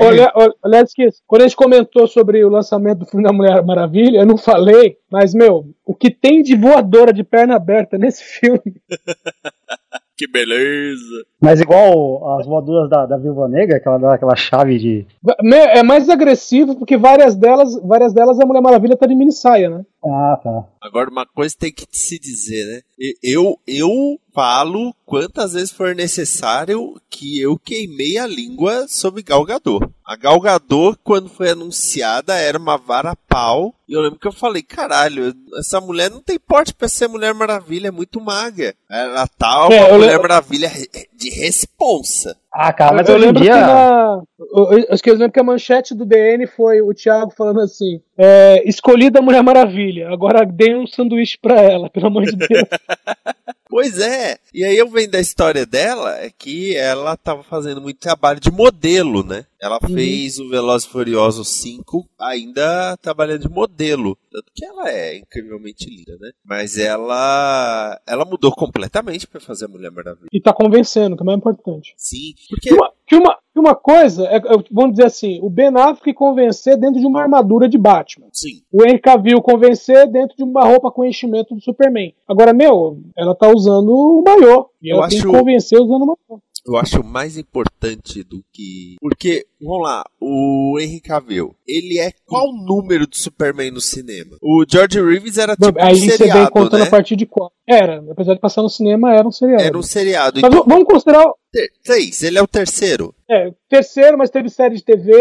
Olha, 0.00 0.32
olha, 0.34 0.84
quando 1.26 1.42
a 1.42 1.44
gente 1.44 1.56
comentou 1.56 2.06
sobre 2.06 2.44
o 2.44 2.48
lançamento 2.48 3.00
do 3.00 3.06
filme 3.06 3.24
da 3.24 3.32
Mulher 3.32 3.64
Maravilha, 3.64 4.18
eu 4.18 4.26
não 4.26 4.36
falei, 4.36 4.96
mas, 5.10 5.34
meu, 5.34 5.74
o 5.84 5.92
que 5.92 6.08
tem 6.08 6.40
de 6.40 6.54
voadora 6.54 7.12
de 7.12 7.24
perna 7.24 7.56
aberta 7.56 7.98
nesse 7.98 8.22
filme? 8.22 8.80
Que 10.16 10.28
beleza. 10.30 11.24
Mas 11.40 11.60
igual 11.60 12.38
as 12.38 12.46
voadoras 12.46 12.88
da, 12.88 13.04
da 13.04 13.16
Viúva 13.16 13.48
Negra, 13.48 13.80
que 13.80 13.88
ela 13.88 13.98
dá 13.98 14.14
aquela 14.14 14.36
chave 14.36 14.78
de. 14.78 15.06
Me- 15.42 15.56
É 15.56 15.82
mais 15.82 16.08
agressivo 16.08 16.76
porque 16.76 16.96
várias 16.96 17.34
delas, 17.34 17.74
várias 17.82 18.12
delas 18.14 18.38
a 18.38 18.46
Mulher 18.46 18.60
Maravilha 18.62 18.96
tá 18.96 19.06
de 19.06 19.14
mini 19.14 19.32
saia, 19.32 19.68
né? 19.68 19.84
Ah, 20.04 20.38
tá. 20.42 20.64
Agora, 20.80 21.10
uma 21.10 21.26
coisa 21.26 21.54
tem 21.58 21.72
que 21.72 21.84
se 21.90 22.18
dizer, 22.20 22.64
né? 22.64 22.80
Eu, 23.22 23.56
eu 23.66 23.90
falo 24.34 24.92
quantas 25.06 25.52
vezes 25.52 25.70
for 25.70 25.94
necessário 25.94 27.00
que 27.08 27.40
eu 27.40 27.56
queimei 27.56 28.18
a 28.18 28.26
língua 28.26 28.86
sobre 28.88 29.22
Gal 29.22 29.44
Gadot. 29.44 29.86
A 30.04 30.16
Gal 30.16 30.40
Gadot, 30.40 30.98
quando 31.04 31.28
foi 31.28 31.50
anunciada, 31.50 32.34
era 32.34 32.58
uma 32.58 32.76
vara 32.76 33.14
pau. 33.28 33.72
E 33.88 33.92
eu 33.92 34.00
lembro 34.00 34.18
que 34.18 34.26
eu 34.26 34.32
falei, 34.32 34.62
caralho, 34.62 35.32
essa 35.58 35.80
mulher 35.80 36.10
não 36.10 36.20
tem 36.20 36.38
porte 36.38 36.74
pra 36.74 36.88
ser 36.88 37.06
Mulher 37.06 37.32
Maravilha, 37.34 37.88
é 37.88 37.90
muito 37.90 38.20
magra. 38.20 38.74
Ela 38.90 39.26
tá 39.26 39.66
uma 39.66 39.74
É, 39.74 39.92
Mulher 39.92 40.06
lembro- 40.12 40.22
Maravilha 40.22 40.70
de 41.14 41.30
responsa. 41.30 42.36
Ah, 42.52 42.72
cara, 42.72 42.96
mas 42.96 43.08
eu 43.08 43.14
hoje 43.16 43.24
em 43.24 43.26
lembro 43.28 43.42
dia. 43.42 43.52
que 43.54 43.60
na. 43.60 44.22
Eu, 44.38 44.72
eu, 44.78 44.86
acho 44.90 45.02
que 45.02 45.10
eu 45.10 45.14
lembro 45.14 45.32
que 45.32 45.40
a 45.40 45.44
manchete 45.44 45.94
do 45.94 46.04
DN 46.04 46.46
foi 46.46 46.80
o 46.82 46.92
Thiago 46.94 47.32
falando 47.36 47.60
assim: 47.60 48.00
é, 48.18 48.62
escolhida 48.68 49.18
a 49.18 49.22
Mulher 49.22 49.42
Maravilha, 49.42 50.08
agora 50.10 50.44
dê 50.46 50.74
um 50.74 50.86
sanduíche 50.86 51.36
pra 51.40 51.60
ela, 51.60 51.88
pelo 51.90 52.06
amor 52.08 52.24
de 52.24 52.36
Deus. 52.36 52.68
Pois 53.74 53.98
é. 53.98 54.38
E 54.54 54.64
aí 54.64 54.76
eu 54.78 54.88
vendo 54.88 55.10
da 55.10 55.18
história 55.20 55.66
dela 55.66 56.16
é 56.20 56.30
que 56.30 56.76
ela 56.76 57.16
tava 57.16 57.42
fazendo 57.42 57.80
muito 57.80 57.98
trabalho 57.98 58.38
de 58.38 58.48
modelo, 58.48 59.24
né? 59.24 59.44
Ela 59.60 59.80
Uhum. 59.82 59.94
fez 59.94 60.38
o 60.38 60.48
Velozes 60.48 60.86
e 60.86 60.92
Furiosos 60.92 61.48
5 61.60 62.08
ainda 62.20 62.96
trabalhando 62.98 63.40
de 63.40 63.48
modelo. 63.48 64.16
Tanto 64.30 64.52
que 64.54 64.64
ela 64.64 64.88
é 64.90 65.16
incrivelmente 65.16 65.90
linda, 65.90 66.16
né? 66.20 66.30
Mas 66.44 66.78
ela 66.78 68.00
ela 68.06 68.24
mudou 68.24 68.52
completamente 68.54 69.26
pra 69.26 69.40
fazer 69.40 69.64
a 69.64 69.68
Mulher 69.68 69.90
Maravilha. 69.90 70.28
e 70.32 70.40
tá 70.40 70.52
convencendo, 70.52 71.16
que 71.16 71.28
é 71.28 71.34
importante. 71.34 71.94
Sim, 71.96 72.32
porque 72.48 72.68
Que 72.68 72.74
uma, 72.74 72.92
que 73.16 73.22
uma, 73.22 73.34
que 73.52 73.60
uma 73.60 73.74
coisa, 73.74 74.24
é, 74.26 74.36
é, 74.36 74.40
vamos 74.70 74.92
dizer 74.92 75.06
assim, 75.06 75.38
o 75.42 75.48
Ben 75.50 75.68
Affleck 75.76 76.12
convencer 76.14 76.76
dentro 76.76 77.00
de 77.00 77.06
uma 77.06 77.22
armadura 77.22 77.68
de 77.68 77.78
Batman. 77.78 78.26
sim, 78.32 78.62
O 78.72 78.84
Henry 78.84 78.98
Cavill 79.00 79.40
convencer 79.42 80.06
dentro 80.10 80.36
de 80.36 80.42
uma 80.42 80.64
roupa 80.64 80.90
com 80.90 81.04
enchimento 81.04 81.54
do 81.54 81.60
Superman. 81.60 82.14
Agora, 82.28 82.52
meu, 82.52 82.98
ela 83.16 83.34
tá 83.34 83.48
usando 83.48 83.88
o 83.90 84.22
maiô. 84.26 84.66
E 84.82 84.90
Eu 84.92 84.98
ela 84.98 85.08
tem 85.08 85.18
acho- 85.18 85.28
que 85.30 85.36
convencer 85.38 85.78
usando 85.80 86.02
o 86.02 86.06
maiô. 86.06 86.40
eu 86.66 86.76
acho 86.76 87.04
mais 87.04 87.36
importante 87.38 88.22
do 88.24 88.42
que. 88.52 88.96
Porque, 89.00 89.46
vamos 89.60 89.82
lá, 89.82 90.04
o 90.20 90.78
Henry 90.80 91.00
Cavill, 91.00 91.54
ele 91.68 91.98
é 91.98 92.10
qual 92.26 92.52
número 92.52 93.06
de 93.06 93.18
Superman 93.18 93.70
no 93.70 93.80
cinema? 93.80 94.36
O 94.42 94.64
George 94.68 95.00
Reeves 95.00 95.36
era 95.38 95.54
tipo 95.56 95.78
Aí 95.78 95.92
um 95.94 95.96
você 95.98 96.06
vem 96.08 96.16
seriado, 96.16 96.50
contando 96.50 96.80
né? 96.80 96.86
a 96.86 96.90
partir 96.90 97.16
de 97.16 97.26
qual. 97.26 97.52
Era, 97.66 98.02
apesar 98.10 98.34
de 98.34 98.40
passar 98.40 98.62
no 98.62 98.68
cinema, 98.70 99.14
era 99.14 99.26
um 99.28 99.32
seriado. 99.32 99.62
Era 99.62 99.78
um 99.78 99.82
seriado. 99.82 100.40
Mas 100.42 100.50
Então, 100.52 100.64
vamos 100.66 100.84
considerar. 100.84 101.24
O- 101.54 101.58
ter- 101.58 101.72
três, 101.82 102.22
ele 102.22 102.38
é 102.38 102.42
o 102.42 102.46
terceiro. 102.46 103.14
É, 103.30 103.50
terceiro, 103.68 104.18
mas 104.18 104.30
teve 104.30 104.48
série 104.50 104.76
de 104.76 104.84
TV. 104.84 105.12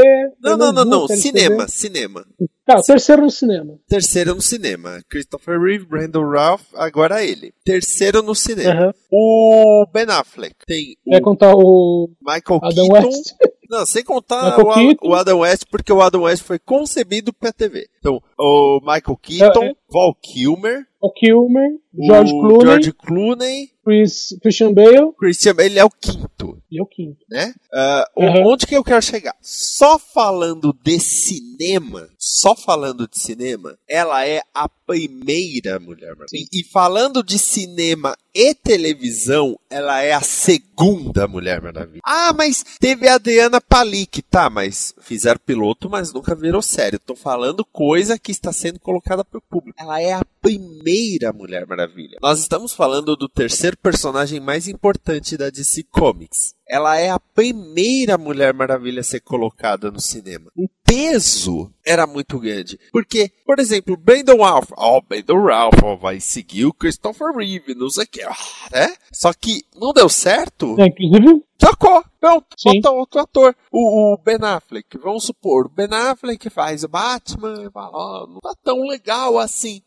Não, 0.42 0.58
não, 0.58 0.72
não, 0.74 0.86
não. 0.86 1.08
Cinema, 1.08 1.68
cinema. 1.68 2.26
Tá, 2.66 2.80
o 2.80 2.84
terceiro 2.84 3.22
no 3.22 3.32
cinema. 3.32 3.78
Terceiro 3.88 4.36
no 4.36 4.42
cinema. 4.42 5.02
Christopher 5.10 5.60
Reeve, 5.60 5.86
Brandon 5.86 6.30
Ralph, 6.30 6.64
agora 6.76 7.24
ele. 7.24 7.54
Terceiro 7.64 8.22
no 8.22 8.34
cinema. 8.36 8.72
Aham. 8.88 8.94
O 9.12 9.86
Ben 9.94 10.06
Affleck. 10.10 10.56
Tem 10.66 10.96
o 11.08 11.12
Vai 11.12 11.22
contar 11.22 11.54
o 11.56 12.10
Michael 12.22 12.60
Adam 12.64 12.88
Keaton. 12.88 13.08
West. 13.08 13.34
Não, 13.70 13.86
sem 13.88 14.04
contar 14.04 14.60
o, 14.60 15.08
o 15.10 15.16
Adam 15.16 15.40
West, 15.40 15.64
porque 15.72 15.92
o 15.92 16.00
Adam 16.02 16.24
West 16.24 16.44
foi 16.44 16.60
concebido 16.60 17.34
pra 17.34 17.52
TV. 17.52 17.88
Então, 17.98 18.22
o 18.38 18.80
Michael 18.82 19.18
Keaton, 19.20 19.64
É, 19.64 19.70
é. 19.70 19.74
Val 19.92 20.14
Kilmer, 20.22 20.86
O 21.06 21.12
Kilmer, 21.12 21.70
George 21.94 22.32
o 22.32 22.40
Clooney, 22.40 22.66
George 22.66 22.94
Clooney, 22.94 23.70
Chris, 23.84 24.38
Christian 24.42 24.74
Bale 24.74 25.12
Christian, 25.20 25.54
ele 25.60 25.78
é 25.78 25.84
o 25.84 25.90
quinto. 25.90 26.58
e 26.72 26.82
o 26.82 26.86
quinto. 26.86 27.26
né? 27.30 27.54
Ah, 27.74 28.08
Uhum. 28.16 28.48
Onde 28.54 28.66
que 28.66 28.74
eu 28.74 28.84
quero 28.86 29.02
chegar? 29.02 29.36
Só 29.42 30.00
falando 30.00 30.74
de 30.82 30.98
cinema, 31.02 32.08
só 32.18 32.56
falando 32.56 33.06
de 33.06 33.20
cinema, 33.20 33.78
ela 33.86 34.26
é 34.26 34.42
a 34.54 34.70
primeira 34.70 35.78
Mulher. 35.78 36.16
E, 36.34 36.62
e 36.62 36.64
falando 36.64 37.22
de 37.22 37.38
cinema 37.38 38.16
e 38.34 38.56
televisão, 38.56 39.60
ela 39.70 40.02
é 40.02 40.14
a 40.14 40.22
segunda 40.22 41.28
Mulher 41.28 41.62
Maravilha. 41.62 42.02
Ah, 42.06 42.34
mas 42.34 42.64
teve 42.80 43.10
a 43.10 43.16
Adriana 43.16 43.60
Palik, 43.60 44.22
tá, 44.22 44.50
mas 44.50 44.96
fizeram 45.02 45.40
piloto, 45.46 45.90
mas 45.90 46.14
nunca 46.14 46.34
virou 46.34 46.62
sério. 46.62 46.98
Tô 46.98 47.14
falando 47.14 47.66
coisa 47.66 48.18
que 48.18 48.32
está 48.32 48.54
sendo 48.54 48.80
colocada 48.80 49.26
pro 49.26 49.42
público. 49.42 49.78
Ela 49.78 50.02
é 50.02 50.14
a 50.14 50.24
primeira 50.44 51.32
Mulher 51.32 51.66
Maravilha. 51.66 52.20
Nós 52.22 52.40
estamos 52.42 52.74
falando 52.74 53.16
do 53.16 53.30
terceiro 53.30 53.78
personagem 53.78 54.42
mais 54.42 54.68
importante 54.68 55.38
da 55.38 55.50
DC 55.50 55.84
Comics. 55.84 56.54
Ela 56.68 56.98
é 56.98 57.10
a 57.10 57.20
primeira 57.20 58.18
Mulher 58.18 58.54
Maravilha 58.54 59.00
a 59.00 59.04
ser 59.04 59.22
colocada 59.22 59.90
no 59.90 60.02
cinema. 60.02 60.52
O 60.56 60.68
peso 60.84 61.72
era 61.86 62.06
muito 62.06 62.38
grande. 62.40 62.78
Porque, 62.92 63.32
por 63.46 63.60
exemplo, 63.60 63.96
Brandon 63.96 64.42
Ralph. 64.42 64.72
Ó, 64.76 65.02
Brandon 65.02 65.44
Ralph 65.44 65.82
ó, 65.82 65.96
vai 65.96 66.20
seguir 66.20 66.66
o 66.66 66.74
Christopher 66.74 67.34
Reeve, 67.36 67.74
não 67.74 67.90
sei 67.90 68.04
o 68.04 68.08
que. 68.08 68.24
ah, 68.24 68.36
Né? 68.72 68.96
Só 69.12 69.32
que 69.34 69.64
não 69.80 69.94
deu 69.94 70.10
certo. 70.10 70.76
É, 70.80 70.88
inclusive, 70.88 71.44
Trocou. 71.64 72.04
Pronto. 72.20 72.48
Sim. 72.58 72.82
Outro 72.88 73.22
ator. 73.22 73.56
O, 73.72 74.14
o 74.14 74.18
Ben 74.18 74.38
Affleck. 74.42 74.98
Vamos 74.98 75.24
supor. 75.26 75.66
O 75.66 75.70
Ben 75.70 75.88
Affleck 75.92 76.50
faz 76.50 76.84
o 76.84 76.90
Batman. 76.90 77.64
e 77.64 77.72
Fala, 77.72 77.92
ó, 77.94 78.28
não 78.28 78.40
tá 78.42 78.54
tão 78.64 78.82
legal 78.86 79.40
assim. 79.40 79.82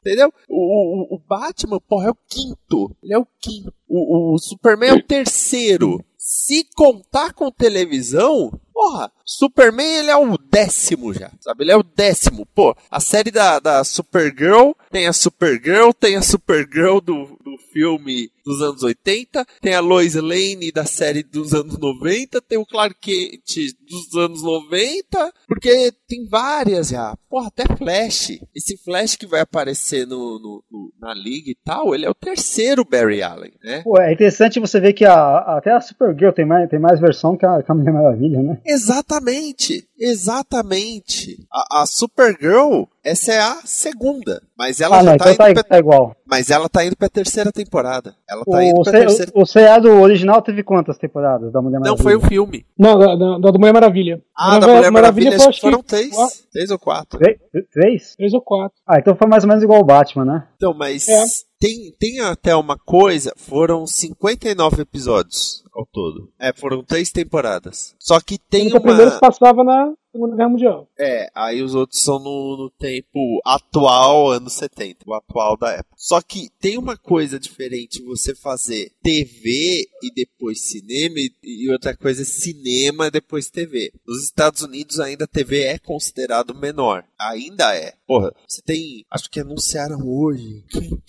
Entendeu? 0.00 0.32
O, 0.48 1.14
o, 1.14 1.16
o 1.16 1.18
Batman, 1.18 1.80
porra, 1.80 2.08
é 2.08 2.10
o 2.10 2.18
quinto. 2.28 2.96
Ele 3.02 3.14
é 3.14 3.18
o 3.18 3.26
quinto. 3.40 3.72
O, 3.88 4.34
o 4.34 4.38
Superman 4.38 4.90
é 4.90 4.94
o 4.94 5.02
terceiro. 5.02 6.04
Se 6.16 6.66
contar 6.74 7.32
com 7.32 7.50
televisão, 7.50 8.50
Porra, 8.72 9.12
Superman 9.24 9.98
ele 9.98 10.10
é 10.10 10.16
o 10.16 10.36
décimo 10.36 11.12
já, 11.14 11.30
sabe? 11.40 11.62
Ele 11.62 11.72
é 11.72 11.76
o 11.76 11.84
décimo. 11.84 12.44
Pô, 12.46 12.74
a 12.90 12.98
série 12.98 13.30
da, 13.30 13.60
da 13.60 13.84
Supergirl 13.84 14.72
tem 14.90 15.06
a 15.06 15.12
Supergirl, 15.12 15.92
tem 15.92 16.16
a 16.16 16.22
Supergirl 16.22 16.98
do, 16.98 17.38
do 17.44 17.56
filme 17.72 18.30
dos 18.44 18.60
anos 18.62 18.82
80, 18.82 19.44
tem 19.60 19.74
a 19.74 19.80
Lois 19.80 20.14
Lane 20.14 20.72
da 20.72 20.84
série 20.84 21.22
dos 21.22 21.52
anos 21.54 21.78
90, 21.78 22.40
tem 22.42 22.58
o 22.58 22.66
Clark 22.66 22.96
Kent 23.00 23.72
dos 23.88 24.14
anos 24.20 24.42
90, 24.42 25.32
porque 25.46 25.92
tem 26.08 26.26
várias 26.28 26.88
já. 26.88 27.14
Porra, 27.28 27.48
até 27.48 27.64
Flash. 27.76 28.38
Esse 28.54 28.76
Flash 28.76 29.16
que 29.16 29.26
vai 29.26 29.40
aparecer 29.40 30.06
no, 30.06 30.38
no- 30.38 30.64
no- 30.70 30.92
na 31.00 31.14
liga 31.14 31.50
e 31.50 31.56
tal, 31.64 31.94
ele 31.94 32.04
é 32.04 32.10
o 32.10 32.14
terceiro 32.14 32.84
Barry 32.84 33.22
Allen, 33.22 33.52
né? 33.62 33.82
Pô, 33.82 33.98
é 34.00 34.12
interessante 34.12 34.60
você 34.60 34.78
ver 34.80 34.92
que 34.92 35.04
a, 35.04 35.38
até 35.56 35.70
a 35.72 35.80
Supergirl 35.80 36.32
tem 36.32 36.44
mais, 36.44 36.68
tem 36.68 36.78
mais 36.78 37.00
versão 37.00 37.36
que 37.36 37.46
a, 37.46 37.62
que 37.62 37.70
a 37.70 37.74
Mulher 37.74 37.92
Maravilha, 37.92 38.42
né? 38.42 38.60
Exatamente, 38.66 39.88
exatamente. 39.98 41.46
A, 41.52 41.82
a 41.82 41.86
Supergirl, 41.86 42.84
essa 43.04 43.32
é 43.32 43.40
a 43.40 43.60
segunda, 43.64 44.42
mas 44.56 44.80
ela 44.80 44.98
ah, 44.98 45.02
já 45.04 45.10
não, 45.10 45.18
tá 45.18 45.32
então 45.32 45.46
indo 45.48 45.54
tá, 45.56 45.64
pra, 45.64 45.70
tá 45.70 45.78
igual. 45.78 46.16
mas 46.26 46.50
ela 46.50 46.68
tá 46.68 46.84
indo 46.84 46.96
pra 46.96 47.08
terceira 47.08 47.50
temporada. 47.50 48.14
Ela 48.32 48.44
tá 48.44 48.64
indo 48.64 48.80
O, 48.80 48.82
pra 48.82 48.92
se- 48.92 48.98
terceira. 48.98 49.32
o, 49.34 49.46
seriado 49.46 49.88
original 50.00 50.40
teve 50.42 50.62
quantas 50.62 50.98
temporadas 50.98 51.52
da 51.52 51.60
Mulher 51.60 51.78
Não, 51.80 51.96
Maravilha? 51.96 52.02
foi 52.02 52.16
o 52.16 52.20
filme. 52.20 52.66
Não, 52.78 52.98
da, 52.98 53.14
da, 53.14 53.38
da 53.38 53.50
do 53.50 53.58
Mulher 53.58 53.72
Maravilha. 53.72 54.22
Ah, 54.36 54.58
da 54.58 54.66
Mulher 54.66 54.90
Maravilha, 54.90 55.32
foi, 55.38 55.46
acho 55.48 55.60
que 55.60 55.60
foram 55.60 55.78
que 55.80 55.86
três, 55.88 56.10
quatro, 56.14 56.36
três 56.52 56.70
ou 56.70 56.78
quatro. 56.78 57.18
Três? 57.18 57.38
Três? 57.72 58.16
três 58.16 58.34
ou 58.34 58.40
quatro. 58.40 58.76
Ah, 58.86 58.98
então 58.98 59.14
foi 59.14 59.26
mais 59.28 59.44
ou 59.44 59.48
menos 59.48 59.62
igual 59.62 59.80
o 59.80 59.84
Batman, 59.84 60.24
né? 60.24 60.44
Então, 60.56 60.72
mas 60.74 61.08
É. 61.08 61.22
tem, 61.62 61.92
tem 61.96 62.20
até 62.20 62.56
uma 62.56 62.76
coisa, 62.76 63.32
foram 63.36 63.86
59 63.86 64.82
episódios 64.82 65.62
ao 65.72 65.86
todo. 65.86 66.28
É, 66.36 66.52
foram 66.52 66.82
três 66.82 67.12
temporadas. 67.12 67.94
Só 68.00 68.20
que 68.20 68.36
tem 68.36 68.64
Sendo 68.64 68.70
que 68.72 68.76
a 68.78 68.80
primeira 68.80 69.10
se 69.10 69.16
uma... 69.16 69.20
passava 69.20 69.62
na 69.62 69.94
Segunda 70.12 70.36
Guerra 70.36 70.48
Mundial. 70.50 70.88
É, 70.98 71.30
aí 71.34 71.62
os 71.62 71.74
outros 71.74 72.02
são 72.02 72.18
no, 72.18 72.56
no 72.58 72.70
tempo 72.70 73.40
atual, 73.46 74.30
anos 74.30 74.52
70, 74.52 75.04
o 75.06 75.14
atual 75.14 75.56
da 75.56 75.70
época. 75.70 75.96
Só 75.96 76.20
que 76.20 76.50
tem 76.60 76.76
uma 76.76 76.98
coisa 76.98 77.40
diferente 77.40 78.02
você 78.02 78.34
fazer 78.34 78.92
TV 79.02 79.86
e 80.02 80.12
depois 80.14 80.60
cinema, 80.60 81.14
e, 81.18 81.32
e 81.42 81.70
outra 81.70 81.96
coisa 81.96 82.22
é 82.22 82.26
cinema 82.26 83.06
e 83.06 83.10
depois 83.10 83.48
TV. 83.48 83.90
Nos 84.06 84.22
Estados 84.22 84.60
Unidos 84.60 85.00
ainda 85.00 85.24
a 85.24 85.28
TV 85.28 85.62
é 85.62 85.78
considerado 85.78 86.54
menor. 86.54 87.04
Ainda 87.18 87.74
é. 87.74 87.94
Porra, 88.06 88.34
você 88.46 88.60
tem. 88.60 89.06
Acho 89.10 89.30
que 89.30 89.40
anunciaram 89.40 90.06
hoje. 90.06 90.62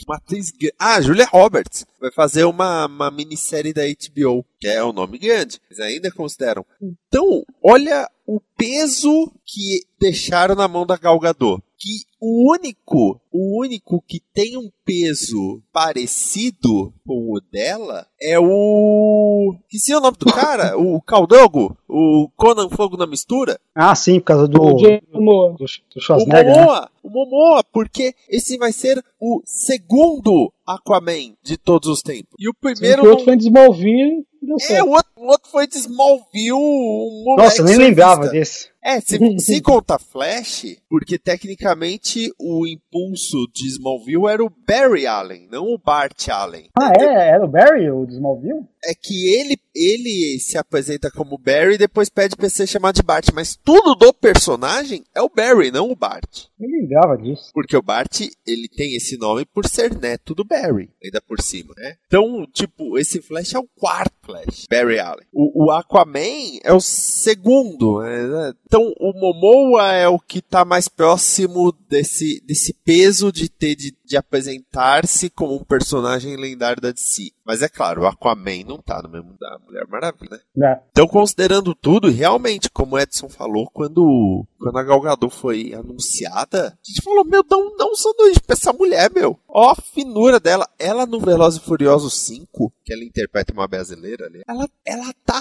Uma 0.07 0.15
atriz. 0.15 0.42
Gra- 0.51 0.71
Ah, 0.79 1.01
Julia 1.01 1.25
Roberts 1.25 1.85
vai 2.00 2.12
fazer 2.12 2.43
uma, 2.45 2.85
uma 2.85 3.12
minissérie 3.12 3.73
da 3.73 3.83
HBO, 3.83 4.45
que 4.59 4.67
é 4.67 4.83
o 4.83 4.93
nome 4.93 5.17
grande, 5.17 5.59
mas 5.69 5.79
ainda 5.79 6.12
consideram. 6.12 6.65
Então, 6.81 7.43
olha 7.63 8.09
o 8.25 8.39
peso 8.57 9.31
que 9.45 9.81
deixaram 10.00 10.55
na 10.55 10.67
mão 10.67 10.85
da 10.85 10.97
Gal 10.97 11.19
Gadot. 11.19 11.62
Que 11.83 12.05
o 12.21 12.49
único, 12.53 13.19
o 13.29 13.59
único 13.59 14.01
que 14.07 14.21
tem 14.33 14.55
um 14.57 14.69
peso 14.85 15.61
parecido 15.73 16.93
com 17.05 17.33
o 17.33 17.41
dela 17.51 18.07
é 18.21 18.39
o. 18.39 19.53
Que 19.67 19.77
se 19.77 19.91
é 19.91 19.97
o 19.97 19.99
nome 19.99 20.15
do 20.17 20.27
cara? 20.27 20.77
o 20.79 21.01
Caldogo? 21.01 21.77
O 21.89 22.29
Conan 22.37 22.69
Fogo 22.69 22.95
na 22.95 23.05
Mistura? 23.05 23.59
Ah, 23.75 23.93
sim, 23.95 24.21
por 24.21 24.27
causa 24.27 24.47
do, 24.47 24.61
O 24.61 24.73
do, 24.75 25.01
Momoa. 25.11 25.55
do 25.57 25.65
O 25.65 25.99
Schwarzenegger, 25.99 26.45
né? 26.45 26.61
Momoa, 26.61 26.89
o 27.03 27.09
Momoa, 27.09 27.63
porque 27.65 28.15
esse 28.29 28.57
vai 28.57 28.71
ser 28.71 29.03
o 29.19 29.41
segundo 29.43 30.53
Aquaman 30.65 31.35
de 31.43 31.57
todos 31.57 31.89
os 31.89 32.01
tempos. 32.01 32.33
E 32.39 32.47
o 32.47 32.53
primeiro 32.53 33.03
o 33.03 33.09
outro 33.09 33.25
não- 33.25 33.33
foi 33.33 33.35
Smallville 33.43 34.25
e 34.41 34.45
deu 34.45 34.55
é, 34.69 34.81
o 34.83 34.89
outro, 34.89 35.11
o 35.17 35.27
outro 35.27 35.51
foi 35.51 35.67
de 35.67 35.77
Smallville, 35.79 36.53
um 36.53 37.35
Nossa, 37.37 37.61
eu 37.61 37.65
nem 37.65 37.75
lembrava 37.75 38.29
desse. 38.29 38.72
É, 38.83 38.99
se, 38.99 39.17
se 39.39 39.61
conta 39.61 39.97
Flash, 39.97 40.77
porque 40.89 41.17
tecnicamente 41.17 42.31
o 42.37 42.67
impulso 42.67 43.47
de 43.53 43.67
Smallville 43.67 44.27
era 44.27 44.43
o 44.43 44.49
Barry 44.67 45.07
Allen, 45.07 45.47
não 45.49 45.67
o 45.67 45.77
Bart 45.77 46.27
Allen. 46.29 46.69
Ah, 46.77 46.91
é? 46.99 47.29
Era 47.29 47.45
o 47.45 47.47
Barry, 47.47 47.89
o 47.89 48.05
de 48.05 48.13
Smallville? 48.13 48.67
É 48.83 48.93
que 48.93 49.33
ele, 49.33 49.57
ele 49.73 50.39
se 50.39 50.57
apresenta 50.57 51.09
como 51.11 51.37
Barry 51.37 51.75
e 51.75 51.77
depois 51.77 52.09
pede 52.09 52.35
pra 52.35 52.49
ser 52.49 52.67
chamado 52.67 52.95
de 52.95 53.03
Bart, 53.03 53.29
mas 53.33 53.55
tudo 53.55 53.95
do 53.95 54.13
personagem 54.13 55.03
é 55.15 55.21
o 55.21 55.29
Barry, 55.29 55.71
não 55.71 55.89
o 55.89 55.95
Bart. 55.95 56.45
Nem 56.59 56.81
lembrava 56.81 57.17
disso. 57.17 57.49
Porque 57.53 57.75
o 57.75 57.81
Bart, 57.81 58.21
ele 58.45 58.67
tem 58.67 58.95
esse 58.95 59.17
nome 59.17 59.45
por 59.45 59.67
ser 59.67 59.97
neto 59.97 60.35
do 60.35 60.43
Barry, 60.43 60.89
ainda 61.03 61.21
por 61.21 61.41
cima, 61.41 61.73
né? 61.77 61.95
Então, 62.07 62.45
tipo, 62.51 62.97
esse 62.97 63.21
Flash 63.21 63.53
é 63.53 63.59
o 63.59 63.67
quarto 63.77 64.13
Flash, 64.23 64.67
Barry 64.69 64.99
Allen. 64.99 65.25
O, 65.31 65.65
o 65.65 65.71
Aquaman 65.71 66.59
é 66.63 66.73
o 66.73 66.79
segundo, 66.79 67.99
né? 68.01 68.53
Então, 68.65 68.93
o 68.99 69.13
Momoa 69.13 69.91
é 69.91 70.07
o 70.07 70.17
que 70.17 70.41
tá 70.41 70.63
mais 70.63 70.87
próximo 70.87 71.73
desse, 71.89 72.41
desse 72.45 72.73
peso 72.73 73.31
de 73.31 73.49
ter 73.49 73.75
de, 73.75 73.93
de 74.03 74.17
apresentar-se 74.17 75.29
como 75.29 75.55
um 75.55 75.63
personagem 75.63 76.35
lendário 76.37 76.81
da 76.81 76.91
DC. 76.91 77.31
Mas 77.45 77.62
é 77.62 77.67
claro, 77.67 78.01
o 78.01 78.07
Aquaman 78.07 78.63
não 78.65 78.77
tá 78.77 79.01
no 79.01 79.09
mesmo 79.09 79.35
da 79.39 79.59
Mulher 79.65 79.85
Maravilha, 79.88 80.41
né? 80.55 80.67
É. 80.69 80.81
Então, 80.91 81.07
considerando 81.07 81.75
tudo, 81.75 82.09
realmente, 82.09 82.69
como 82.69 82.95
o 82.95 83.00
Edson 83.00 83.27
falou, 83.27 83.69
quando, 83.73 84.45
quando 84.57 84.77
a 84.77 84.83
Gal 84.83 85.01
Gadot 85.01 85.35
foi 85.35 85.73
anunciada, 85.73 86.67
a 86.67 86.77
gente 86.81 87.03
falou, 87.03 87.25
meu, 87.25 87.43
dá 87.43 87.57
um, 87.57 87.75
dá 87.75 87.85
um 87.85 87.95
sanduíche 87.95 88.39
pra 88.39 88.53
essa 88.53 88.71
mulher, 88.71 89.12
meu. 89.12 89.38
Ó 89.47 89.71
a 89.71 89.75
finura 89.75 90.39
dela. 90.39 90.67
Ela 90.79 91.05
no 91.05 91.19
Velozes 91.19 91.62
e 91.62 91.65
Furiosos 91.65 92.13
5, 92.25 92.73
que 92.83 92.93
ela 92.93 93.03
interpreta 93.03 93.53
uma 93.53 93.67
brasileira 93.67 94.25
ali, 94.25 94.41
ela, 94.47 94.69
ela 94.85 95.13
tá 95.25 95.39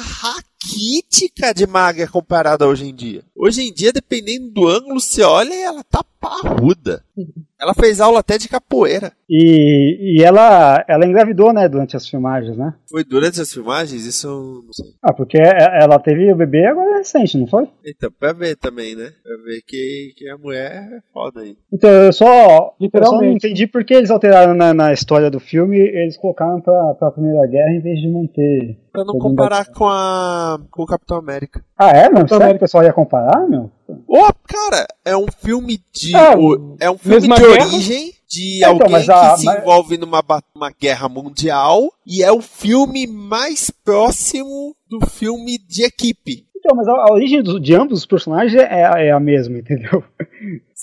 raquítica 0.63 1.53
de 1.53 1.67
magra 1.67 2.07
comparada 2.09 2.65
a 2.65 2.69
hoje 2.69 2.87
em 2.89 2.95
dia. 2.95 3.23
Hoje 3.37 3.63
em 3.63 3.73
dia, 3.73 3.93
dependendo 3.93 4.49
do 4.51 4.69
ângulo, 4.69 5.01
você 5.01 5.23
olha 5.23 5.53
e 5.53 5.63
ela 5.63 5.83
tá 5.85 6.05
parruda. 6.21 7.03
Ela 7.61 7.75
fez 7.75 8.01
aula 8.01 8.21
até 8.21 8.39
de 8.39 8.49
capoeira. 8.49 9.13
E, 9.29 10.19
e 10.19 10.23
ela, 10.25 10.85
ela 10.89 11.07
engravidou, 11.07 11.53
né, 11.53 11.69
durante 11.69 11.97
as 11.97 12.07
filmagens, 12.09 12.57
né? 12.57 12.75
Foi 12.89 13.03
durante 13.05 13.41
as 13.41 13.53
filmagens? 13.53 14.05
Isso 14.05 14.27
eu 14.27 14.63
não 14.65 14.73
sei. 14.73 14.87
Ah, 15.03 15.13
porque 15.13 15.39
é- 15.39 15.83
ela 15.83 15.99
teve 15.99 16.33
o 16.33 16.37
bebê 16.37 16.67
agora 16.67 16.99
recente, 16.99 17.37
não 17.39 17.47
foi? 17.47 17.69
Então, 17.85 18.11
pra 18.19 18.33
ver 18.33 18.57
também, 18.57 18.95
né? 18.95 19.13
Pra 19.23 19.37
ver 19.45 19.63
que, 19.67 20.13
que 20.17 20.29
a 20.29 20.37
mulher 20.39 20.73
é 20.93 21.01
foda 21.13 21.41
aí. 21.41 21.57
Então, 21.73 21.91
eu 21.91 22.13
só, 22.13 22.25
eu 22.25 22.29
só 22.29 22.67
não 22.69 22.77
Literalmente. 22.81 23.47
entendi 23.47 23.67
por 23.67 23.85
que 23.85 23.95
eles 23.95 24.11
alteraram 24.11 24.55
na, 24.55 24.73
na 24.73 24.93
história 24.93 25.31
do 25.31 25.41
filme, 25.41 25.79
eles 25.79 26.17
colocaram 26.17 26.61
pra, 26.61 26.95
pra 26.95 27.11
Primeira 27.11 27.47
Guerra 27.49 27.73
em 27.75 27.81
vez 27.81 28.01
de 28.01 28.09
manter. 28.09 28.77
Pra 28.93 29.05
não 29.05 29.15
Todo 29.15 29.23
comparar 29.23 29.67
com 29.73 29.87
a 29.89 30.61
com 30.71 30.83
o 30.83 30.87
Capitão 30.87 31.17
América. 31.17 31.65
Ah, 31.79 31.89
é? 31.91 32.09
Não, 32.11 32.17
Capitão 32.19 32.37
América. 32.39 32.57
o 32.57 32.61
pessoal 32.61 32.85
ia 32.85 32.93
comparar, 32.93 33.49
meu? 33.49 33.71
Ô, 34.07 34.21
cara, 34.47 34.87
é 35.05 35.17
um 35.17 35.27
filme 35.41 35.81
de. 35.93 36.15
É, 36.15 36.37
o- 36.37 36.77
É 36.79 36.91
um 36.91 36.99
filme 36.99 37.21
de 37.23 37.29
guerra. 37.29 37.67
origem 37.67 38.13
de 38.29 38.59
Então, 38.59 38.71
alguém 38.73 38.97
a- 38.97 39.31
que 39.33 39.39
se 39.41 39.45
mas- 39.47 39.59
envolve 39.63 39.97
numa 39.99 40.23
uma 40.55 40.71
guerra 40.71 41.09
mundial 41.09 41.91
e 42.07 42.23
é 42.23 42.31
o 42.31 42.41
filme 42.43 43.07
mais 43.07 43.71
próximo 43.71 44.75
do 44.89 45.01
filme 45.07 45.59
de 45.59 45.85
equipe. 45.85 46.47
Então, 46.57 46.77
mas 46.77 46.87
a, 46.87 46.93
a 46.93 47.13
origem 47.13 47.43
do- 47.43 47.59
de 47.59 47.75
ambos 47.75 47.99
os 48.01 48.07
personagens 48.07 48.55
é, 48.55 49.07
é 49.09 49.11
a 49.11 49.19
mesma, 49.21 49.59
entendeu? 49.59 50.03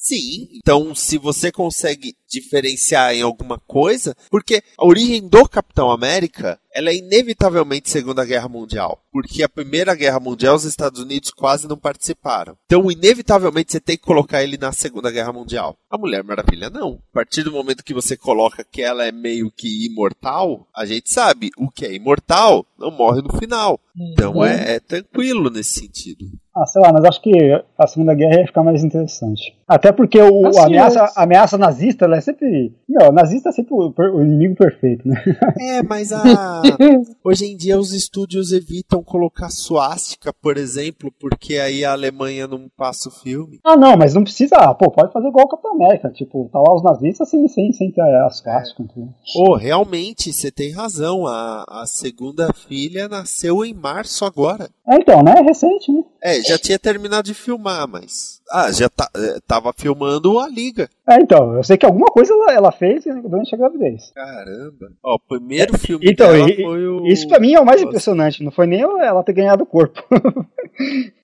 Sim. 0.01 0.47
Então, 0.55 0.95
se 0.95 1.17
você 1.17 1.51
consegue 1.51 2.15
diferenciar 2.27 3.13
em 3.13 3.21
alguma 3.21 3.59
coisa, 3.59 4.15
porque 4.29 4.63
a 4.77 4.85
origem 4.85 5.27
do 5.27 5.47
Capitão 5.47 5.91
América, 5.91 6.59
ela 6.73 6.89
é 6.89 6.95
inevitavelmente 6.95 7.89
Segunda 7.89 8.23
Guerra 8.23 8.47
Mundial, 8.47 9.03
porque 9.11 9.43
a 9.43 9.49
Primeira 9.49 9.93
Guerra 9.95 10.19
Mundial 10.19 10.55
os 10.55 10.63
Estados 10.63 11.01
Unidos 11.01 11.31
quase 11.31 11.67
não 11.67 11.77
participaram. 11.77 12.55
Então, 12.65 12.89
inevitavelmente 12.89 13.71
você 13.71 13.79
tem 13.79 13.97
que 13.97 14.03
colocar 14.03 14.41
ele 14.41 14.57
na 14.57 14.71
Segunda 14.71 15.11
Guerra 15.11 15.33
Mundial. 15.33 15.75
A 15.89 15.97
Mulher 15.97 16.23
Maravilha 16.23 16.69
não. 16.69 17.01
A 17.11 17.13
partir 17.13 17.43
do 17.43 17.51
momento 17.51 17.83
que 17.83 17.93
você 17.93 18.15
coloca 18.15 18.63
que 18.63 18.81
ela 18.81 19.05
é 19.05 19.11
meio 19.11 19.51
que 19.51 19.85
imortal, 19.85 20.65
a 20.73 20.85
gente 20.85 21.11
sabe, 21.11 21.49
o 21.57 21.69
que 21.69 21.85
é 21.85 21.93
imortal 21.93 22.65
não 22.77 22.91
morre 22.91 23.21
no 23.21 23.37
final. 23.37 23.79
Então 24.13 24.45
é, 24.45 24.75
é 24.75 24.79
tranquilo 24.79 25.49
nesse 25.49 25.81
sentido. 25.81 26.25
Ah, 26.55 26.65
sei 26.65 26.81
lá, 26.81 26.93
mas 26.93 27.03
acho 27.05 27.21
que 27.21 27.31
a 27.77 27.87
Segunda 27.87 28.13
Guerra 28.13 28.41
ia 28.41 28.47
ficar 28.47 28.63
mais 28.63 28.83
interessante. 28.83 29.58
Até 29.69 29.91
porque 29.91 30.19
o, 30.19 30.47
Assim, 30.47 30.59
a, 30.59 30.65
ameaça, 30.65 31.13
a 31.15 31.23
ameaça 31.23 31.57
nazista, 31.57 32.05
ela 32.05 32.17
é 32.17 32.21
sempre. 32.21 32.73
Meu, 32.88 33.11
nazista 33.11 33.49
é 33.49 33.51
sempre 33.51 33.75
o, 33.75 34.21
inimigo 34.23 34.55
perfeito, 34.55 35.07
né? 35.07 35.23
É, 35.59 35.83
mas 35.83 36.11
a... 36.11 36.23
hoje 37.23 37.45
em 37.45 37.55
dia 37.55 37.77
os 37.77 37.93
estúdios 37.93 38.51
evitam 38.51 39.03
colocar 39.03 39.51
suástica, 39.51 40.33
por 40.33 40.57
exemplo, 40.57 41.13
porque 41.19 41.57
aí 41.57 41.85
a 41.85 41.91
Alemanha 41.91 42.47
não 42.47 42.67
passa 42.75 43.09
o 43.09 43.11
filme. 43.11 43.59
Ah, 43.63 43.77
não, 43.77 43.95
mas 43.95 44.15
não 44.15 44.23
precisa. 44.23 44.55
Ah, 44.55 44.73
pô, 44.73 44.89
pode 44.89 45.13
fazer 45.13 45.27
igual 45.27 45.45
o 45.45 45.49
Capitão 45.49 45.73
América. 45.73 46.09
Tipo, 46.09 46.49
tá 46.51 46.59
lá 46.59 46.73
os 46.73 46.83
nazistas 46.83 47.29
sem, 47.29 47.47
sem, 47.47 47.71
sem 47.71 47.91
ter 47.91 48.01
as 48.01 48.41
cascas. 48.41 48.79
entendeu? 48.79 49.13
Oh, 49.35 49.55
realmente, 49.55 50.33
você 50.33 50.49
tem 50.49 50.71
razão. 50.71 51.27
A, 51.27 51.63
a 51.67 51.85
segunda 51.85 52.51
filha 52.53 53.07
nasceu 53.07 53.63
em 53.63 53.73
março 53.73 54.25
agora. 54.25 54.67
É, 54.88 54.95
então, 54.95 55.21
né? 55.21 55.35
É 55.38 55.41
recente, 55.41 55.91
né? 55.91 56.03
É, 56.23 56.41
já 56.41 56.57
tinha 56.57 56.79
terminado 56.79 57.23
de 57.23 57.35
filmar, 57.35 57.88
mas. 57.88 58.38
Ah, 58.51 58.71
já 58.71 58.89
tá, 58.89 59.09
é, 59.15 59.39
tava 59.45 59.71
filmando 59.77 60.39
a 60.39 60.47
Liga. 60.47 60.89
É, 61.07 61.15
então, 61.21 61.55
eu 61.55 61.63
sei 61.63 61.77
que 61.77 61.85
alguma 61.85 62.07
coisa 62.07 62.33
ela, 62.33 62.53
ela 62.53 62.71
fez 62.71 63.03
durante 63.03 63.53
a 63.53 63.57
gravidez. 63.57 64.11
Caramba. 64.13 64.91
Ó, 65.03 65.15
o 65.15 65.19
primeiro 65.19 65.77
filme 65.77 66.05
Então, 66.09 66.31
dela 66.31 66.49
e- 66.49 66.55
foi 66.63 66.87
o. 66.87 67.05
Isso 67.07 67.27
pra 67.27 67.39
mim 67.39 67.53
é 67.53 67.59
o 67.59 67.65
mais 67.65 67.79
Nossa. 67.81 67.89
impressionante, 67.89 68.43
não 68.43 68.51
foi 68.51 68.65
nem 68.67 68.81
ela 68.81 69.23
ter 69.23 69.33
ganhado 69.33 69.65
corpo. 69.65 70.01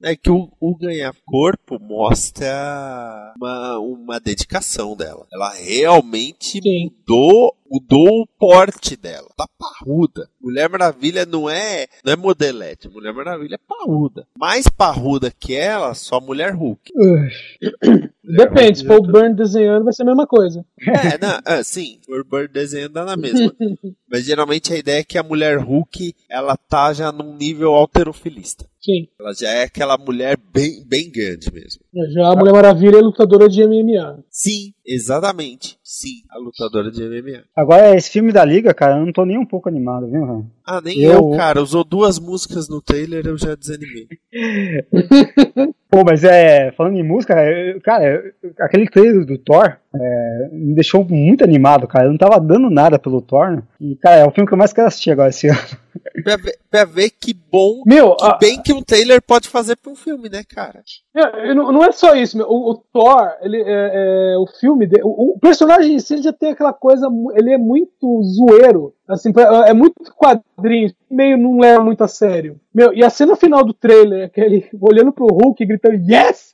É 0.03 0.17
que 0.17 0.29
o, 0.29 0.49
o 0.59 0.75
ganhar 0.75 1.13
corpo 1.25 1.79
mostra 1.79 3.33
uma, 3.37 3.79
uma 3.79 4.19
dedicação 4.19 4.97
dela. 4.97 5.25
Ela 5.31 5.49
realmente 5.53 6.59
Sim. 6.61 6.91
mudou, 7.07 7.55
mudou 7.69 8.21
o 8.21 8.27
porte 8.27 8.95
dela. 8.95 9.27
Tá 9.35 9.47
parruda. 9.57 10.29
Mulher 10.41 10.69
Maravilha 10.69 11.25
não 11.25 11.49
é, 11.49 11.87
não 12.03 12.13
é 12.13 12.15
modelete. 12.15 12.89
Mulher 12.89 13.13
Maravilha 13.13 13.55
é 13.55 13.59
parruda. 13.67 14.27
Mais 14.37 14.67
parruda 14.67 15.31
que 15.31 15.55
ela, 15.55 15.93
só 15.93 16.19
Mulher 16.19 16.53
Hulk. 16.53 16.91
Depende, 18.23 18.79
se 18.79 18.85
for 18.85 18.97
o 18.97 19.03
Burn 19.03 19.35
desenhando, 19.35 19.83
vai 19.83 19.93
ser 19.93 20.01
a 20.01 20.05
mesma 20.05 20.25
coisa. 20.25 20.65
É, 20.81 21.17
não, 21.17 21.39
é, 21.45 21.63
sim, 21.63 21.99
o 22.09 22.23
Bird 22.23 22.51
desenho 22.51 22.89
dá 22.89 23.05
na 23.05 23.15
mesma. 23.15 23.53
Mas 24.09 24.25
geralmente 24.25 24.73
a 24.73 24.77
ideia 24.77 24.99
é 24.99 25.03
que 25.03 25.17
a 25.17 25.23
mulher 25.23 25.59
Hulk, 25.59 26.15
ela 26.29 26.57
tá 26.57 26.91
já 26.93 27.11
num 27.11 27.35
nível 27.35 27.73
alterofilista. 27.73 28.65
Sim. 28.85 29.07
Ela 29.19 29.33
já 29.33 29.49
é 29.49 29.63
aquela 29.63 29.97
mulher 29.97 30.37
bem, 30.53 30.83
bem 30.85 31.11
grande 31.11 31.51
mesmo. 31.51 31.81
Já 32.13 32.27
a 32.31 32.35
Mulher 32.35 32.53
Maravilha 32.53 32.97
é 32.97 33.01
lutadora 33.01 33.49
de 33.49 33.63
MMA. 33.65 34.19
Sim, 34.29 34.73
exatamente. 34.85 35.77
Sim, 35.83 36.21
a 36.29 36.37
lutadora 36.37 36.91
de 36.91 37.01
MMA. 37.03 37.43
Agora, 37.55 37.95
esse 37.95 38.11
filme 38.11 38.31
da 38.31 38.45
Liga, 38.45 38.73
cara, 38.75 38.97
eu 38.99 39.05
não 39.05 39.11
tô 39.11 39.25
nem 39.25 39.39
um 39.39 39.45
pouco 39.45 39.67
animado, 39.69 40.05
viu, 40.07 40.21
velho? 40.27 40.45
Ah, 40.63 40.81
nem 40.81 40.99
eu, 41.01 41.13
Eu- 41.13 41.31
cara. 41.31 41.61
Usou 41.63 41.83
duas 41.83 42.19
músicas 42.19 42.69
no 42.69 42.79
trailer, 42.81 43.25
eu 43.25 43.37
já 43.37 43.55
desanimei. 43.55 44.07
Pô, 45.89 46.03
mas 46.05 46.23
é. 46.23 46.71
Falando 46.73 46.97
em 46.97 47.03
música, 47.03 47.33
eu- 47.43 47.81
cara, 47.81 48.33
eu- 48.43 48.51
aquele 48.59 48.87
trailer 48.89 49.25
do 49.25 49.37
Thor 49.37 49.77
é, 49.95 50.49
me 50.51 50.75
deixou 50.75 51.03
muito 51.05 51.43
animado, 51.43 51.87
cara. 51.87 52.05
Eu 52.05 52.11
não 52.11 52.17
tava 52.17 52.39
dando 52.39 52.69
nada 52.69 52.99
pelo 52.99 53.21
Thor. 53.21 53.51
né? 53.51 53.63
E, 53.79 53.95
cara, 53.95 54.17
é 54.17 54.25
o 54.25 54.31
filme 54.31 54.47
que 54.47 54.53
eu 54.53 54.57
mais 54.57 54.73
quero 54.73 54.87
assistir 54.87 55.11
agora 55.11 55.29
esse 55.29 55.47
ano. 55.49 55.84
Pra 56.23 56.37
ver, 56.37 56.59
pra 56.69 56.85
ver 56.85 57.09
que 57.09 57.33
bom, 57.33 57.81
Meu, 57.85 58.15
que 58.15 58.25
a- 58.25 58.37
bem 58.37 58.61
que 58.61 58.71
um 58.73 58.81
trailer 58.83 59.21
pode 59.21 59.47
fazer 59.49 59.75
pra 59.75 59.91
um 59.91 59.95
filme, 59.95 60.29
né, 60.29 60.43
cara? 60.47 60.83
É, 61.15 61.53
não 61.53 61.71
não 61.71 61.83
é 61.83 61.91
só 61.91 62.13
isso, 62.15 62.37
meu. 62.37 62.47
O, 62.47 62.71
o 62.71 62.75
Thor, 62.75 63.31
ele 63.41 63.61
é, 63.61 64.33
é, 64.33 64.37
o 64.37 64.45
filme, 64.59 64.85
de- 64.85 65.01
o, 65.03 65.33
o 65.35 65.39
personagem 65.39 65.95
em 65.95 65.99
si 65.99 66.21
já 66.21 66.31
tem 66.31 66.51
aquela 66.51 66.73
coisa, 66.73 67.07
ele 67.35 67.51
é 67.53 67.57
muito 67.57 68.21
zoeiro, 68.23 68.93
assim, 69.09 69.31
pra- 69.31 69.65
é 69.67 69.73
muito 69.73 69.95
quadrinho, 70.15 70.91
meio 71.09 71.37
não 71.37 71.59
leva 71.59 71.83
muito 71.83 72.03
a 72.03 72.07
sério. 72.07 72.59
Meu, 72.73 72.93
e 72.93 73.03
a 73.03 73.09
cena 73.09 73.35
final 73.35 73.63
do 73.63 73.73
trailer, 73.73 74.25
aquele 74.25 74.65
olhando 74.81 75.11
pro 75.13 75.25
Hulk 75.27 75.61
e 75.63 75.65
gritando 75.67 75.95
yes! 75.95 76.51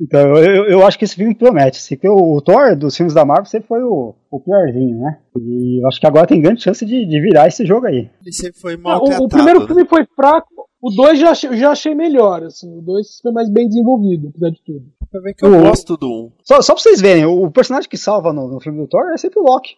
Então, 0.00 0.36
eu, 0.36 0.64
eu- 0.66 0.86
acho 0.86 0.98
que 0.98 1.04
esse 1.04 1.14
filme 1.14 1.34
promete. 1.34 1.78
Assim, 1.78 1.96
que 1.96 2.08
o, 2.08 2.34
o 2.36 2.40
Thor 2.42 2.76
dos 2.76 2.96
filmes 2.96 3.14
da 3.14 3.24
Marvel 3.24 3.46
sempre 3.46 3.68
foi 3.68 3.82
o, 3.82 4.14
o 4.30 4.40
piorzinho, 4.40 4.98
né? 4.98 5.18
E 5.38 5.82
eu 5.82 5.88
acho 5.88 6.00
que 6.00 6.06
agora 6.06 6.26
tem 6.26 6.42
grande 6.42 6.62
chance 6.62 6.84
de, 6.84 7.06
de 7.06 7.20
virar 7.20 7.46
esse 7.46 7.64
jogo 7.64 7.86
aí. 7.86 8.10
Ele 8.20 8.32
sempre 8.32 8.60
foi 8.60 8.76
maltratado. 8.76 9.22
o, 9.22 9.26
o 9.26 9.28
primeiro 9.28 9.60
né? 9.60 9.66
filme 9.66 9.84
foi 9.86 10.04
fraco, 10.16 10.48
o 10.82 10.90
2 10.90 11.18
já, 11.20 11.32
já 11.34 11.70
achei 11.70 11.94
melhor, 11.94 12.42
assim, 12.42 12.76
o 12.76 12.82
2 12.82 13.20
foi 13.22 13.30
mais 13.32 13.48
bem 13.48 13.68
desenvolvido, 13.68 14.28
apesar 14.30 14.50
de 14.50 14.60
tudo. 14.64 14.82
Pra 15.08 15.20
ver 15.20 15.34
que 15.34 15.44
eu 15.44 15.54
O- 15.56 15.62
gosto 15.62 15.96
do 15.96 16.08
1. 16.08 16.32
Só, 16.42 16.60
só 16.60 16.74
pra 16.74 16.82
vocês 16.82 17.00
verem, 17.00 17.24
o, 17.24 17.44
o 17.44 17.50
personagem 17.52 17.88
que 17.88 17.96
salva 17.96 18.32
no, 18.32 18.48
no 18.48 18.60
filme 18.60 18.80
do 18.80 18.88
Thor 18.88 19.12
é 19.12 19.16
sempre 19.16 19.38
o 19.38 19.44
Loki. 19.44 19.76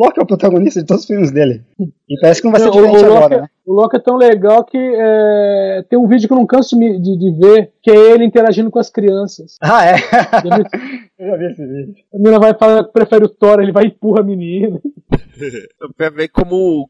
O 0.00 0.04
Loki 0.06 0.18
é 0.18 0.22
o 0.22 0.26
protagonista 0.26 0.80
de 0.80 0.86
todos 0.86 1.02
os 1.02 1.06
filmes 1.06 1.30
dele. 1.30 1.62
E 1.78 2.18
parece 2.22 2.40
que 2.40 2.46
não 2.46 2.52
vai 2.52 2.60
ser 2.62 2.70
diferente 2.70 3.04
o, 3.04 3.06
agora, 3.16 3.40
né? 3.42 3.48
o 3.66 3.74
Loki 3.74 3.96
é 3.96 4.00
tão 4.00 4.16
legal 4.16 4.64
que 4.64 4.78
é, 4.78 5.84
tem 5.90 5.98
um 5.98 6.08
vídeo 6.08 6.26
que 6.26 6.32
eu 6.32 6.38
não 6.38 6.46
canso 6.46 6.74
de, 6.78 6.98
de- 6.98 7.18
de 7.18 7.38
ver, 7.38 7.70
que 7.82 7.90
é 7.90 8.12
ele 8.12 8.24
interagindo 8.24 8.70
com 8.70 8.78
as 8.78 8.88
crianças. 8.88 9.56
Ah, 9.60 9.84
é? 9.84 9.94
Eu 11.20 11.26
já 11.26 11.36
vi 11.36 11.44
esse 11.52 11.66
vídeo. 11.66 11.94
A 12.14 12.16
menina 12.16 12.38
vai 12.38 12.54
falar 12.54 12.84
que 12.84 12.92
prefere 12.94 13.24
o 13.26 13.28
Thor, 13.28 13.60
ele 13.60 13.72
vai 13.72 13.84
e 13.84 13.86
empurra 13.88 14.20
a 14.20 14.24
menina. 14.24 14.80
Pra 15.98 16.08
ver 16.08 16.28
como 16.28 16.88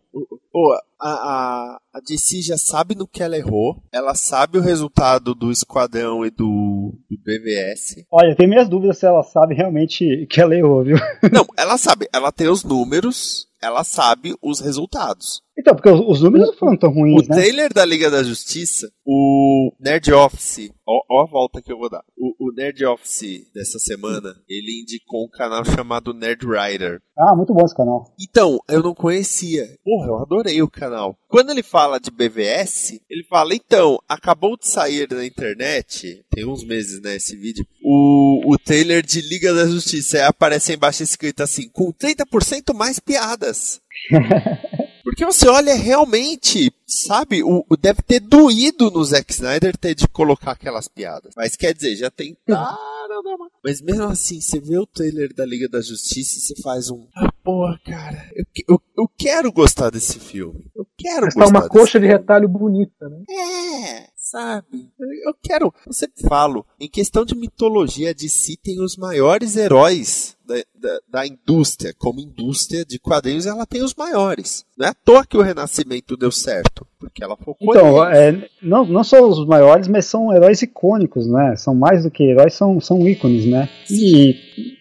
pô, 0.52 0.72
a, 1.00 1.08
a, 1.08 1.80
a 1.94 2.00
DC 2.00 2.42
já 2.42 2.58
sabe 2.58 2.94
no 2.94 3.06
que 3.06 3.22
ela 3.22 3.36
errou, 3.36 3.82
ela 3.92 4.14
sabe 4.14 4.58
o 4.58 4.62
resultado 4.62 5.34
do 5.34 5.50
Esquadrão 5.50 6.24
e 6.24 6.30
do, 6.30 6.94
do 7.08 7.18
BVS. 7.18 8.04
Olha, 8.10 8.30
eu 8.30 8.36
tenho 8.36 8.50
minhas 8.50 8.68
dúvidas 8.68 8.98
se 8.98 9.06
ela 9.06 9.22
sabe 9.22 9.54
realmente 9.54 10.26
que 10.30 10.40
ela 10.40 10.54
errou, 10.54 10.84
viu? 10.84 10.96
Não, 11.32 11.46
ela 11.56 11.78
sabe, 11.78 12.08
ela 12.12 12.30
tem 12.30 12.48
os 12.48 12.64
números, 12.64 13.46
ela 13.62 13.84
sabe 13.84 14.34
os 14.42 14.60
resultados. 14.60 15.42
Então, 15.58 15.74
porque 15.74 15.90
os, 15.90 16.00
os 16.06 16.20
números 16.22 16.48
não 16.48 16.56
foram 16.56 16.76
tão 16.76 16.90
O 16.90 16.94
ruins, 16.94 17.28
né? 17.28 17.36
trailer 17.36 17.72
da 17.72 17.84
Liga 17.84 18.10
da 18.10 18.22
Justiça, 18.22 18.90
o 19.04 19.39
Nerd 19.80 20.12
Office, 20.12 20.70
ó, 20.86 21.00
ó 21.10 21.22
a 21.22 21.26
volta 21.26 21.62
que 21.62 21.72
eu 21.72 21.78
vou 21.78 21.88
dar. 21.88 22.04
O, 22.14 22.48
o 22.48 22.52
Nerd 22.52 22.84
Office 22.84 23.50
dessa 23.54 23.78
semana, 23.78 24.36
ele 24.46 24.82
indicou 24.82 25.24
um 25.24 25.30
canal 25.30 25.64
chamado 25.64 26.12
Nerd 26.12 26.46
Writer. 26.46 27.00
Ah, 27.18 27.34
muito 27.34 27.54
bom 27.54 27.64
esse 27.64 27.74
canal. 27.74 28.14
Então, 28.20 28.58
eu 28.68 28.82
não 28.82 28.94
conhecia. 28.94 29.66
Porra, 29.82 30.08
eu 30.08 30.18
adorei 30.18 30.60
o 30.62 30.70
canal. 30.70 31.16
Quando 31.28 31.50
ele 31.50 31.62
fala 31.62 31.98
de 31.98 32.10
BVS, 32.10 33.00
ele 33.08 33.24
fala: 33.24 33.54
então, 33.54 33.98
acabou 34.06 34.54
de 34.58 34.68
sair 34.68 35.08
na 35.10 35.24
internet, 35.24 36.22
tem 36.30 36.46
uns 36.46 36.62
meses, 36.62 37.00
né, 37.00 37.16
esse 37.16 37.34
vídeo, 37.34 37.66
o, 37.82 38.52
o 38.52 38.58
trailer 38.58 39.02
de 39.02 39.22
Liga 39.22 39.54
da 39.54 39.66
Justiça. 39.66 40.18
Aí 40.18 40.24
aparece 40.24 40.74
embaixo 40.74 41.02
escrito 41.02 41.42
assim: 41.42 41.70
com 41.70 41.90
30% 41.90 42.74
mais 42.74 42.98
piadas. 42.98 43.80
Porque 45.10 45.24
você 45.24 45.48
olha 45.48 45.74
realmente, 45.74 46.72
sabe, 46.86 47.42
o, 47.42 47.64
o- 47.68 47.76
deve 47.76 48.00
ter 48.00 48.20
doído 48.20 48.90
no 48.92 49.04
Zack 49.04 49.32
Snyder 49.32 49.76
ter 49.76 49.94
de 49.94 50.06
colocar 50.06 50.52
aquelas 50.52 50.86
piadas. 50.86 51.32
Mas 51.36 51.56
quer 51.56 51.74
dizer, 51.74 51.96
já 51.96 52.10
tentaram. 52.10 52.76
uma- 53.24 53.50
Mas 53.64 53.80
mesmo 53.82 54.04
assim, 54.04 54.40
você 54.40 54.60
vê 54.60 54.78
o 54.78 54.86
trailer 54.86 55.34
da 55.34 55.44
Liga 55.44 55.68
da 55.68 55.80
Justiça 55.80 56.38
e 56.38 56.40
você 56.40 56.62
faz 56.62 56.90
um. 56.90 57.08
Ah, 57.16 57.30
porra, 57.42 57.78
cara, 57.84 58.30
eu, 58.36 58.44
eu, 58.68 58.80
eu 58.98 59.10
quero 59.18 59.50
gostar 59.52 59.90
desse 59.90 60.20
filme. 60.20 60.64
Eu 60.76 60.86
quero 60.96 61.26
é 61.26 61.30
gostar 61.30 61.46
uma 61.48 61.60
desse 61.60 61.70
coxa 61.70 61.98
de 61.98 62.06
retalho 62.06 62.48
bonita, 62.48 63.08
né? 63.08 63.24
É, 63.28 64.08
sabe? 64.30 64.90
Eu 65.24 65.34
quero. 65.42 65.74
Eu 65.86 65.92
sempre 65.92 66.22
falo, 66.28 66.64
em 66.78 66.88
questão 66.88 67.24
de 67.24 67.34
mitologia, 67.34 68.10
a 68.10 68.14
DC 68.14 68.56
tem 68.62 68.80
os 68.80 68.96
maiores 68.96 69.56
heróis 69.56 70.36
da, 70.46 70.54
da, 70.74 71.00
da 71.08 71.26
indústria. 71.26 71.94
Como 71.98 72.20
indústria 72.20 72.84
de 72.84 72.98
quadrinhos, 72.98 73.46
ela 73.46 73.66
tem 73.66 73.82
os 73.82 73.94
maiores. 73.94 74.64
Não 74.76 74.86
é 74.86 74.90
à 74.90 74.94
toa 74.94 75.26
que 75.26 75.36
o 75.36 75.42
Renascimento 75.42 76.16
deu 76.16 76.30
certo. 76.30 76.86
Porque 76.98 77.24
ela 77.24 77.36
focou 77.36 77.74
Então, 77.74 78.04
é, 78.04 78.48
não, 78.62 78.84
não 78.84 79.02
só 79.02 79.26
os 79.26 79.46
maiores, 79.46 79.88
mas 79.88 80.06
são 80.06 80.34
heróis 80.34 80.60
icônicos, 80.62 81.26
né? 81.26 81.56
São 81.56 81.74
mais 81.74 82.04
do 82.04 82.10
que 82.10 82.24
heróis, 82.24 82.54
são, 82.54 82.80
são 82.80 83.06
ícones, 83.08 83.46
né? 83.46 83.68
E, 83.90 84.36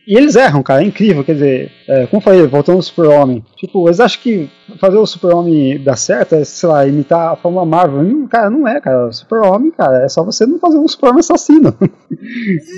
e 0.08 0.18
eles 0.18 0.36
erram, 0.36 0.64
cara, 0.64 0.82
é 0.82 0.86
incrível. 0.86 1.24
Quer 1.24 1.34
dizer, 1.34 1.72
é, 1.88 2.08
como 2.08 2.20
eu 2.20 2.24
falei, 2.24 2.48
voltando 2.48 2.78
ao 2.78 2.82
Super-Homem. 2.82 3.44
Tipo, 3.56 3.88
eles 3.88 4.00
acham 4.00 4.22
que 4.22 4.50
fazer 4.80 4.98
o 4.98 5.06
Super-Homem 5.06 5.82
dar 5.84 5.96
certo 5.96 6.34
é, 6.34 6.44
sei 6.44 6.68
lá, 6.68 6.88
imitar 6.88 7.34
a 7.34 7.36
Fórmula 7.36 7.66
Marvel. 7.66 8.00
Hum, 8.00 8.28
cara, 8.28 8.50
não 8.50 8.68
é, 8.68 8.82
cara. 8.82 9.12
Super-Homem, 9.12 9.72
cara, 9.72 10.04
é 10.04 10.10
só 10.10 10.24
você 10.24 10.46
não 10.46 10.60
fazer 10.60 10.78
um 10.78 10.88
Super-Homem 10.88 11.20
assassino. 11.20 11.76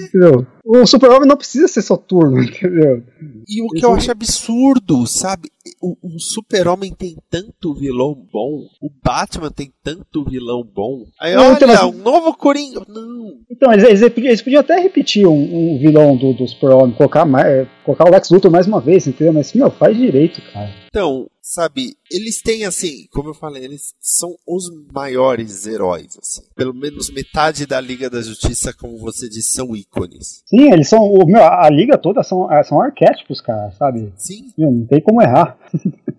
entendeu? 0.07 0.45
O 0.63 0.85
Super-Homem 0.85 1.27
não 1.27 1.37
precisa 1.37 1.67
ser 1.67 1.81
soturno, 1.81 2.39
entendeu? 2.43 3.03
E 3.47 3.61
o 3.61 3.67
que 3.69 3.85
eu 3.85 3.93
acho 3.93 4.11
absurdo, 4.11 5.07
sabe? 5.07 5.49
O, 5.81 5.95
o 6.01 6.19
Super-Homem 6.19 6.93
tem 6.93 7.17
tanto 7.29 7.73
vilão 7.73 8.13
bom, 8.13 8.67
o 8.81 8.89
Batman 9.03 9.51
tem 9.51 9.71
tanto 9.83 10.23
vilão 10.23 10.63
bom. 10.63 10.90
Aí 11.19 11.35
Não, 11.35 11.47
olha, 11.47 11.53
então, 11.53 11.67
mas- 11.67 11.83
um 11.83 11.91
novo 11.91 12.33
Coringa. 12.35 12.81
Não. 12.87 13.37
Então, 13.49 13.71
eles, 13.71 13.83
eles, 13.85 14.01
eles 14.01 14.41
podiam 14.41 14.61
até 14.61 14.79
repetir 14.79 15.27
um, 15.27 15.73
um 15.73 15.77
vilão 15.79 16.15
do, 16.15 16.33
do 16.33 16.47
Super-Homem, 16.47 16.95
colocar, 16.95 17.25
mais- 17.25 17.67
colocar 17.85 18.05
o 18.07 18.11
Lex 18.11 18.29
Luthor 18.29 18.51
mais 18.51 18.67
uma 18.67 18.79
vez, 18.81 19.05
entendeu? 19.07 19.33
Mas, 19.33 19.53
meu, 19.53 19.69
faz 19.71 19.95
direito, 19.95 20.41
cara. 20.51 20.69
Então, 20.87 21.27
sabe, 21.41 21.95
eles 22.11 22.41
têm 22.41 22.65
assim, 22.65 23.05
como 23.13 23.29
eu 23.29 23.33
falei, 23.33 23.63
eles 23.63 23.93
são 24.01 24.35
os 24.45 24.69
maiores 24.93 25.65
heróis, 25.65 26.17
assim. 26.21 26.41
Pelo 26.55 26.73
menos 26.73 27.09
metade 27.09 27.65
da 27.65 27.79
Liga 27.79 28.09
da 28.09 28.21
Justiça, 28.21 28.73
como 28.73 28.97
você 28.97 29.29
disse, 29.29 29.53
são 29.53 29.73
ícones. 29.75 30.43
Sim, 30.45 30.71
eles 30.73 30.89
são. 30.89 30.99
O, 30.99 31.25
meu, 31.25 31.41
a 31.43 31.69
liga 31.69 31.97
toda 31.97 32.23
são, 32.23 32.49
ah, 32.49 32.61
são 32.63 32.81
arquétipos, 32.81 33.39
cara, 33.39 33.71
sabe? 33.71 34.11
Sim. 34.17 34.51
Meu, 34.57 34.69
não 34.71 34.85
tem 34.85 35.01
como 35.01 35.21
errar. 35.21 35.57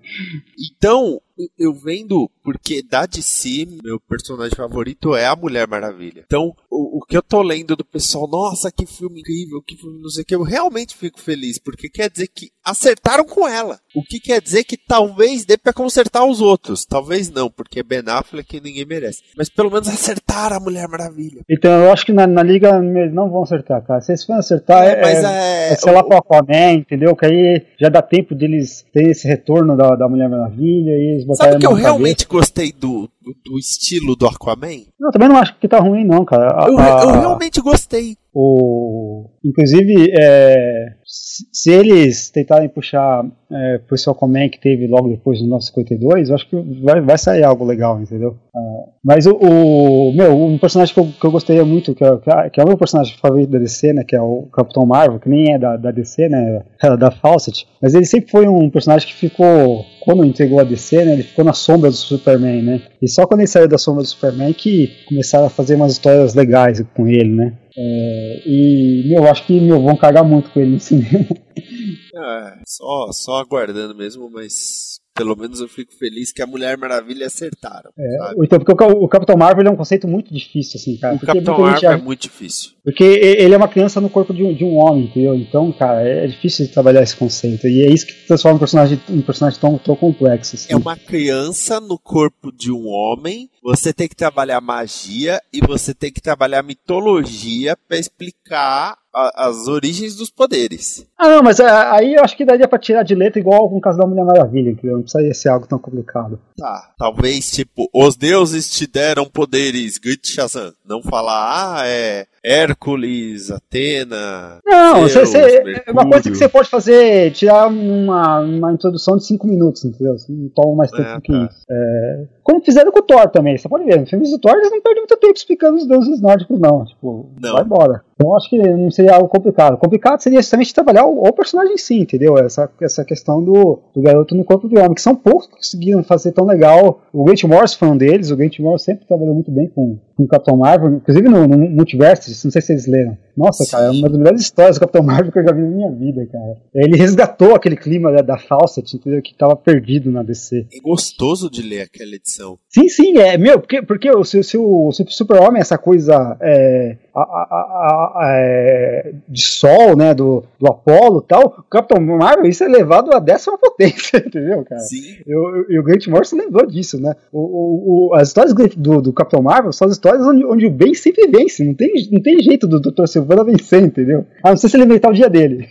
Então, 0.77 1.21
eu 1.59 1.73
vendo, 1.75 2.31
porque 2.43 2.83
da 2.83 3.07
DC, 3.07 3.67
meu 3.83 4.01
personagem 4.01 4.57
favorito 4.57 5.15
é 5.15 5.27
a 5.27 5.37
Mulher 5.37 5.67
Maravilha. 5.69 6.25
Então, 6.27 6.55
o, 6.71 6.99
o 6.99 7.01
que 7.03 7.17
eu 7.17 7.23
tô 7.23 7.43
lendo 7.43 7.77
do 7.77 7.85
pessoal, 7.85 8.29
nossa, 8.29 8.71
que 8.71 8.87
filme 8.87 9.21
incrível, 9.21 9.63
que 9.63 9.77
filme 9.77 10.01
não 10.01 10.11
sei 10.11 10.23
o 10.23 10.27
que, 10.27 10.35
eu 10.35 10.43
realmente 10.43 10.97
fico 10.97 11.21
feliz, 11.21 11.59
porque 11.59 11.89
quer 11.89 12.11
dizer 12.11 12.29
que 12.29 12.51
acertaram 12.65 13.25
com 13.25 13.47
ela. 13.47 13.79
O 13.95 14.03
que 14.03 14.19
quer 14.19 14.41
dizer 14.41 14.65
que 14.65 14.77
talvez 14.77 15.45
dê 15.45 15.57
pra 15.59 15.73
consertar 15.73 16.25
os 16.25 16.41
outros. 16.41 16.85
Talvez 16.85 17.31
não, 17.31 17.51
porque 17.51 17.83
Ben 17.83 18.03
Affleck 18.07 18.61
ninguém 18.61 18.87
merece. 18.87 19.23
Mas 19.37 19.51
pelo 19.51 19.71
menos 19.71 19.89
acertaram 19.89 20.57
a 20.57 20.61
Mulher 20.61 20.89
Maravilha. 20.89 21.43
Então 21.49 21.71
eu 21.71 21.93
acho 21.93 22.07
que 22.07 22.13
na, 22.13 22.27
na 22.27 22.43
liga 22.43 22.71
eles 22.77 23.13
não 23.13 23.31
vão 23.31 23.43
acertar, 23.43 23.83
cara. 23.85 24.01
Se 24.01 24.13
eles 24.13 24.25
forem 24.25 24.41
acertar, 24.41 24.85
é, 24.85 25.01
mas 25.01 25.25
é, 25.25 25.69
é. 25.69 25.73
é, 25.73 25.77
sei 25.77 25.93
lá, 25.93 26.03
pro 26.03 26.17
Aquaman, 26.17 26.73
entendeu? 26.75 27.15
Que 27.15 27.27
aí 27.27 27.67
já 27.79 27.89
dá 27.89 28.01
tempo 28.01 28.35
deles 28.35 28.85
terem 28.93 29.11
esse 29.11 29.27
retorno 29.29 29.77
da, 29.77 29.95
da 29.95 30.09
Mulher 30.09 30.29
Maravilha 30.29 30.91
e 30.91 31.13
eles 31.13 31.27
botarem 31.27 31.53
Sabe 31.53 31.61
que 31.61 31.67
eu 31.67 31.71
cabeça. 31.71 31.89
realmente 31.89 32.27
gostei 32.27 32.73
do, 32.73 33.09
do, 33.23 33.35
do 33.53 33.59
estilo 33.59 34.15
do 34.17 34.27
Aquaman? 34.27 34.85
Não, 34.99 35.09
eu 35.09 35.13
também 35.13 35.29
não 35.29 35.37
acho 35.37 35.57
que 35.59 35.69
tá 35.69 35.79
ruim, 35.79 36.05
não, 36.05 36.25
cara. 36.25 36.65
A- 36.65 36.69
Eu, 36.69 36.79
a- 36.79 37.03
eu 37.05 37.21
realmente 37.21 37.61
gostei. 37.61 38.17
O, 38.35 39.29
inclusive, 39.45 40.11
é, 40.19 40.87
se 41.05 41.71
eles 41.71 42.31
tentarem 42.31 42.69
puxar 42.69 43.25
é, 43.53 43.79
por 43.79 43.95
esse 43.95 44.09
Aquaman 44.09 44.49
que 44.49 44.59
teve 44.59 44.87
logo 44.87 45.09
depois 45.09 45.41
do 45.41 45.47
952, 45.47 46.29
eu 46.29 46.35
acho 46.35 46.49
que 46.49 46.57
vai, 46.83 47.01
vai 47.01 47.19
sair 47.19 47.45
algo 47.45 47.65
legal, 47.65 48.01
entendeu? 48.01 48.37
Ah, 48.55 48.85
Mas 49.05 49.27
o, 49.27 49.35
o, 49.35 50.13
meu, 50.13 50.37
um 50.37 50.59
personagem 50.59 50.95
que 50.95 51.01
eu, 51.01 51.07
que 51.07 51.25
eu 51.25 51.31
gostaria 51.31 51.65
muito, 51.65 51.95
que 51.95 52.05
é, 52.05 52.51
que 52.51 52.61
é 52.61 52.65
o 52.65 52.67
meu 52.67 52.79
personagem 52.79 53.17
favorito 53.17 53.51
da 53.51 53.59
DC, 53.59 53.93
né, 53.93 54.05
que 54.05 54.17
é 54.17 54.23
o 54.23 54.49
Capitão 54.53 54.87
Marvel, 54.87 55.21
que 55.21 55.29
nem 55.29 55.55
é 55.55 55.59
da, 55.59 55.77
da 55.77 55.91
DC, 55.91 56.29
né, 56.29 56.63
é 56.83 56.97
da 56.97 57.11
Fawcett, 57.11 57.67
mas 57.81 57.95
ele 57.95 58.07
sempre 58.07 58.31
foi 58.31 58.49
um 58.49 58.71
personagem 58.71 59.07
que 59.07 59.15
ficou, 59.15 59.85
quando 60.01 60.25
entregou 60.25 60.61
a 60.61 60.65
DC, 60.65 61.05
né, 61.05 61.13
ele 61.13 61.23
ficou 61.23 61.45
na 61.45 61.53
sombra 61.53 61.91
do 61.91 61.97
Superman, 61.97 62.63
né, 62.63 62.83
e 63.01 63.09
só 63.09 63.27
quando 63.27 63.41
ele 63.41 63.49
saiu 63.49 63.69
da 63.69 63.79
sombra 63.79 64.03
do 64.03 64.09
Superman 64.09 64.53
que 64.53 64.91
começaram 65.09 65.47
a 65.47 65.51
fazer 65.51 65.75
umas 65.75 65.93
histórias 65.93 66.35
legais 66.35 66.83
com 66.95 67.07
ele, 67.07 67.31
né. 67.31 67.53
É, 67.77 68.43
e, 68.45 69.05
meu, 69.09 69.27
acho 69.29 69.47
que 69.47 69.59
meu, 69.59 69.81
vão 69.81 69.97
cagar 69.97 70.25
muito 70.25 70.51
com 70.51 70.61
ele 70.61 70.73
no 70.73 70.81
cinema. 70.81 71.27
É, 72.15 72.59
só, 72.67 73.11
só 73.13 73.37
aguardando 73.37 73.95
mesmo, 73.95 74.31
mas 74.31 75.01
pelo 75.15 75.37
menos 75.37 75.61
eu 75.61 75.69
fico 75.69 75.93
feliz 75.95 76.33
que 76.33 76.43
a 76.43 76.47
Mulher 76.47 76.77
Maravilha 76.79 77.27
acertaram. 77.27 77.91
É, 77.99 78.33
então, 78.43 78.59
porque 78.59 78.85
o, 78.85 79.05
o, 79.05 79.09
Capitão 79.09 79.37
Marvel 79.37 79.67
é 79.67 79.71
um 79.71 79.77
conceito 79.77 80.09
muito 80.09 80.33
difícil, 80.33 80.81
assim, 80.81 80.97
cara. 80.97 81.17
O 81.17 81.21
Capitão 81.21 81.59
Marvel 81.59 81.91
é 81.91 81.97
muito 81.97 82.23
difícil. 82.23 82.73
Porque 82.83 83.05
ele 83.05 83.55
é 83.55 83.57
uma 83.57 83.69
criança 83.69 84.01
no 84.01 84.09
corpo 84.09 84.33
de 84.33 84.43
um, 84.43 84.55
de 84.55 84.65
um 84.65 84.77
homem, 84.77 85.05
entendeu? 85.05 85.35
Então, 85.35 85.71
cara, 85.73 86.03
é 86.03 86.27
difícil 86.27 86.67
de 86.67 86.73
trabalhar 86.73 87.03
esse 87.03 87.17
conceito. 87.17 87.67
E 87.67 87.83
é 87.83 87.93
isso 87.93 88.07
que 88.07 88.27
transforma 88.27 88.57
um 88.57 88.61
personagem, 88.61 89.01
um 89.09 89.23
personagem 89.23 89.61
tão, 89.61 89.79
tão 89.79 89.97
complexo. 89.97 90.57
Assim. 90.57 90.73
É 90.73 90.77
uma 90.77 90.97
criança 90.97 91.79
no 91.81 91.99
corpo 91.99 92.51
de 92.51 92.73
um 92.73 92.87
homem. 92.89 93.51
Você 93.63 93.93
tem 93.93 94.09
que 94.09 94.17
trabalhar 94.17 94.61
magia 94.61 95.41
e 95.53 95.61
você 95.61 95.95
tem 95.95 96.11
que 96.11 96.21
trabalhar 96.21 96.63
mitologia 96.63 97.77
para 97.87 97.99
explicar 97.99 98.97
a, 99.15 99.49
as 99.49 99.69
origens 99.69 100.17
dos 100.17 100.31
poderes. 100.31 101.07
Ah, 101.19 101.29
não, 101.29 101.43
mas 101.43 101.61
aí 101.61 102.15
eu 102.15 102.23
acho 102.23 102.37
que 102.37 102.45
daria 102.45 102.69
pra 102.69 102.79
tirar 102.79 103.03
de 103.03 103.15
letra 103.15 103.41
igual 103.41 103.69
com 103.69 103.77
o 103.77 103.81
caso 103.81 103.99
da 103.99 104.07
Mulher 104.07 104.25
Maravilha, 104.25 104.71
entendeu? 104.71 104.97
Não 104.97 105.03
precisa 105.03 105.35
ser 105.35 105.49
algo 105.49 105.67
tão 105.67 105.79
complicado. 105.79 106.39
Tá, 106.57 106.93
talvez, 106.99 107.51
tipo, 107.51 107.89
os 107.93 108.17
deuses 108.17 108.71
te 108.71 108.87
deram 108.87 109.25
poderes, 109.27 109.99
Grit 109.99 110.27
Shazam. 110.29 110.73
Não 110.85 111.03
falar, 111.03 111.81
ah, 111.81 111.87
é 111.87 112.27
Hércules, 112.45 113.51
Atena. 113.51 114.59
Não, 114.67 115.07
Zeus, 115.09 115.33
é 115.35 115.85
uma 115.89 116.09
coisa 116.09 116.31
que 116.31 116.37
você 116.37 116.49
pode 116.49 116.69
fazer, 116.69 117.31
tirar 117.33 117.69
uma, 117.69 118.41
uma 118.41 118.73
introdução 118.73 119.17
de 119.17 119.27
5 119.27 119.47
minutos, 119.47 119.85
entendeu? 119.85 120.17
Não 120.29 120.49
toma 120.49 120.77
mais 120.77 120.91
tempo 120.91 121.03
é, 121.03 121.21
que 121.21 121.33
tá. 121.33 121.49
isso. 121.51 121.65
É, 121.71 122.25
como 122.43 122.61
fizeram 122.65 122.91
com 122.91 122.99
o 122.99 123.03
Thor 123.03 123.29
também, 123.31 123.57
você 123.57 123.69
pode 123.69 123.85
ver, 123.85 124.01
no 124.01 124.07
filme 124.07 124.29
do 124.29 124.39
Thor 124.39 124.55
eles 124.57 124.71
não 124.71 124.81
perdem 124.81 125.03
muito 125.03 125.17
tempo 125.17 125.35
explicando 125.35 125.77
os 125.77 125.87
deuses 125.87 126.21
nórdicos, 126.21 126.59
não. 126.59 126.85
Tipo, 126.85 127.27
não. 127.41 127.53
vai 127.53 127.63
embora. 127.63 128.03
Então 128.15 128.37
acho 128.37 128.51
que 128.51 128.59
não 128.59 128.91
seria 128.91 129.15
algo 129.15 129.29
complicado. 129.29 129.77
Complicado 129.77 130.21
seria 130.21 130.41
justamente 130.41 130.75
trabalhar 130.75 131.07
o, 131.07 131.23
o 131.23 131.33
personagem 131.33 131.75
em 131.75 131.79
si, 131.79 132.01
entendeu? 132.01 132.37
Essa, 132.39 132.71
essa 132.81 133.05
questão 133.05 133.43
do, 133.43 133.79
do 133.95 134.03
garoto 134.03 134.35
no 134.35 134.45
corpo 134.45 134.69
de 134.69 134.77
homem, 134.77 134.95
que 134.95 135.03
são 135.03 135.15
poucos 135.15 135.47
que 135.47 135.57
conseguiram 135.57 136.03
fazer 136.03 136.33
tão 136.33 136.45
legal. 136.45 137.03
O 137.13 137.25
Grant 137.25 137.45
Morris 137.45 137.75
foi 137.75 137.89
um 137.89 137.97
deles, 137.97 138.31
o 138.31 138.37
Grant 138.37 138.59
Morris 138.59 138.83
sempre 138.83 139.07
trabalhou 139.07 139.35
muito 139.35 139.51
bem 139.51 139.69
com, 139.69 139.99
com 140.17 140.25
o 140.25 140.29
Capitão 140.29 140.57
Marvel, 140.57 140.95
inclusive 140.95 141.29
no, 141.29 141.47
no 141.47 141.59
Multiverse, 141.59 142.31
não 142.45 142.51
sei 142.51 142.61
se 142.61 142.67
vocês 142.67 142.87
leram. 142.87 143.17
Nossa, 143.37 143.65
Sim. 143.65 143.71
cara, 143.71 143.85
é 143.87 143.91
uma 143.91 144.09
das 144.09 144.19
melhores 144.19 144.41
histórias 144.41 144.77
do 144.77 144.81
Capitão 144.81 145.03
Marvel 145.03 145.33
que 145.33 145.39
eu 145.39 145.45
já 145.45 145.53
vi 145.53 145.63
na 145.63 145.69
minha 145.69 145.91
vida, 145.91 146.27
cara. 146.27 146.57
Ele 146.75 146.97
resgatou 146.97 147.55
aquele 147.55 147.77
clima 147.77 148.13
da, 148.13 148.23
da 148.23 148.39
Fawcett, 148.39 148.97
entendeu? 148.97 149.23
Que 149.23 149.35
tava 149.35 149.57
perdido 149.57 150.11
na 150.11 150.23
DC. 150.23 150.67
É 150.73 150.81
gostoso 150.81 151.51
de 151.51 151.63
ler 151.63 151.83
aquela 151.83 152.15
edição. 152.15 152.59
Sim, 152.69 152.89
sim, 152.89 153.19
é, 153.19 153.39
meu, 153.39 153.59
porque, 153.59 153.83
porque 153.83 154.11
o, 154.11 154.25
se, 154.25 154.43
se 154.43 154.57
o, 154.57 154.89
o 154.89 154.93
Super-Homem 154.93 155.61
essa 155.61 155.79
coisa 155.79 156.37
é, 156.41 156.97
a, 157.15 157.21
a, 157.21 158.13
a, 158.17 158.33
é, 158.37 159.13
de 159.29 159.43
sol, 159.43 159.97
né, 159.97 160.15
do, 160.15 160.45
do 160.59 160.67
Apollo 160.67 161.23
e 161.25 161.29
tal, 161.29 161.47
o 161.59 161.63
Capitão 161.63 162.03
Marvel, 162.05 162.47
isso 162.47 162.65
é 162.65 162.69
levado 162.69 163.13
a 163.15 163.19
décima 163.19 163.59
potência, 163.59 164.19
entendeu, 164.27 164.65
cara? 164.65 164.81
Sim. 164.81 165.19
E 165.27 165.79
o 165.79 165.83
Grant 165.83 166.07
Morrison 166.07 166.37
lembrou 166.37 166.67
disso, 166.67 167.01
né? 167.01 167.15
O, 167.33 168.11
o, 168.11 168.15
as 168.15 168.29
histórias 168.29 168.55
do, 168.55 169.01
do 169.01 169.13
Capitão 169.13 169.43
Marvel 169.43 169.73
são 169.73 169.87
as 169.87 169.95
histórias 169.95 170.27
onde, 170.27 170.45
onde 170.45 170.67
o 170.67 170.71
bem 170.71 170.95
sempre 170.95 171.27
vence, 171.29 171.65
não 171.65 171.75
tem, 171.75 171.93
não 172.11 172.23
tem 172.23 172.43
jeito 172.43 172.67
do 172.67 172.81
Dr. 172.81 173.07
Silvana 173.23 173.45
vencer, 173.45 173.83
entendeu? 173.83 174.27
A 174.43 174.51
não 174.51 174.57
ser 174.57 174.69
se 174.69 174.77
ele 174.77 174.85
inventar 174.85 175.11
o 175.11 175.15
dia 175.15 175.29
dele. 175.29 175.69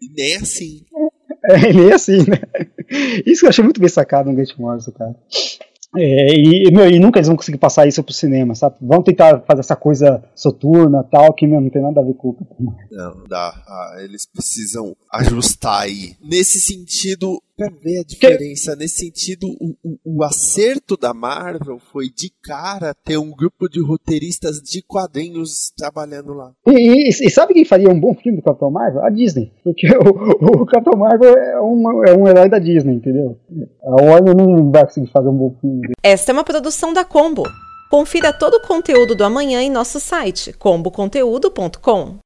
E 0.00 0.08
nem 0.16 0.36
assim. 0.36 0.84
É, 1.44 1.72
nem 1.72 1.92
assim, 1.92 2.18
né? 2.18 2.38
Isso 3.26 3.40
que 3.40 3.46
eu 3.46 3.48
achei 3.48 3.64
muito 3.64 3.80
bem 3.80 3.88
sacado 3.88 4.30
no 4.30 4.36
Grant 4.36 4.56
Morrison, 4.56 4.92
cara. 4.92 5.16
É, 5.94 6.34
e, 6.34 6.70
meu, 6.72 6.88
e 6.88 6.98
nunca 6.98 7.18
eles 7.18 7.28
vão 7.28 7.36
conseguir 7.36 7.58
passar 7.58 7.86
isso 7.86 8.02
pro 8.02 8.14
cinema, 8.14 8.54
sabe? 8.54 8.76
Vão 8.80 9.02
tentar 9.02 9.40
fazer 9.40 9.60
essa 9.60 9.76
coisa 9.76 10.24
soturna 10.34 11.04
tal, 11.04 11.34
que 11.34 11.46
meu, 11.46 11.60
não 11.60 11.68
tem 11.68 11.82
nada 11.82 12.00
a 12.00 12.04
ver 12.04 12.14
com 12.14 12.28
o 12.28 12.74
Não, 12.90 13.24
dá. 13.28 13.62
Ah, 13.66 13.96
eles 14.02 14.24
precisam 14.24 14.96
ajustar 15.12 15.82
aí. 15.82 16.16
Nesse 16.22 16.60
sentido, 16.60 17.42
pra 17.68 17.78
ver 17.82 18.00
a 18.00 18.04
diferença, 18.04 18.72
que... 18.72 18.78
nesse 18.78 18.96
sentido, 18.96 19.46
o, 19.60 19.74
o, 19.82 19.98
o, 20.04 20.24
acerto 20.24 20.96
da 20.96 21.12
Marvel 21.12 21.78
foi 21.92 22.06
de 22.08 22.30
cara 22.42 22.94
ter 22.94 23.18
um 23.18 23.30
grupo 23.30 23.68
de 23.68 23.82
roteiristas 23.82 24.60
de 24.60 24.82
quadrinhos 24.82 25.72
trabalhando 25.76 26.32
lá. 26.32 26.52
E, 26.66 26.72
e, 26.72 27.08
e 27.08 27.30
sabe 27.30 27.54
quem 27.54 27.64
faria 27.64 27.90
um 27.90 27.98
bom 27.98 28.14
filme 28.14 28.38
do 28.38 28.44
Capitão 28.44 28.70
Marvel? 28.70 29.04
A 29.04 29.10
Disney. 29.10 29.52
Porque 29.64 29.86
o, 29.88 30.62
o 30.62 30.66
Capitão 30.66 30.98
Marvel 30.98 31.36
é, 31.36 31.60
uma, 31.60 32.08
é 32.08 32.16
um 32.16 32.26
herói 32.28 32.48
da 32.48 32.58
Disney, 32.58 32.94
entendeu? 32.94 33.38
A 33.82 34.02
Warner 34.02 34.36
não 34.36 34.70
vai 34.70 34.84
conseguir 34.84 35.10
fazer 35.10 35.28
um 35.28 35.36
bom 35.36 35.56
filme. 35.60 35.88
Esta 36.02 36.32
é 36.32 36.34
uma 36.34 36.44
produção 36.44 36.92
da 36.92 37.04
Combo. 37.04 37.42
Confira 37.90 38.32
todo 38.32 38.54
o 38.54 38.66
conteúdo 38.66 39.14
do 39.14 39.24
amanhã 39.24 39.60
em 39.60 39.70
nosso 39.70 40.00
site 40.00 40.52
comboconteúdo.com. 40.54 42.18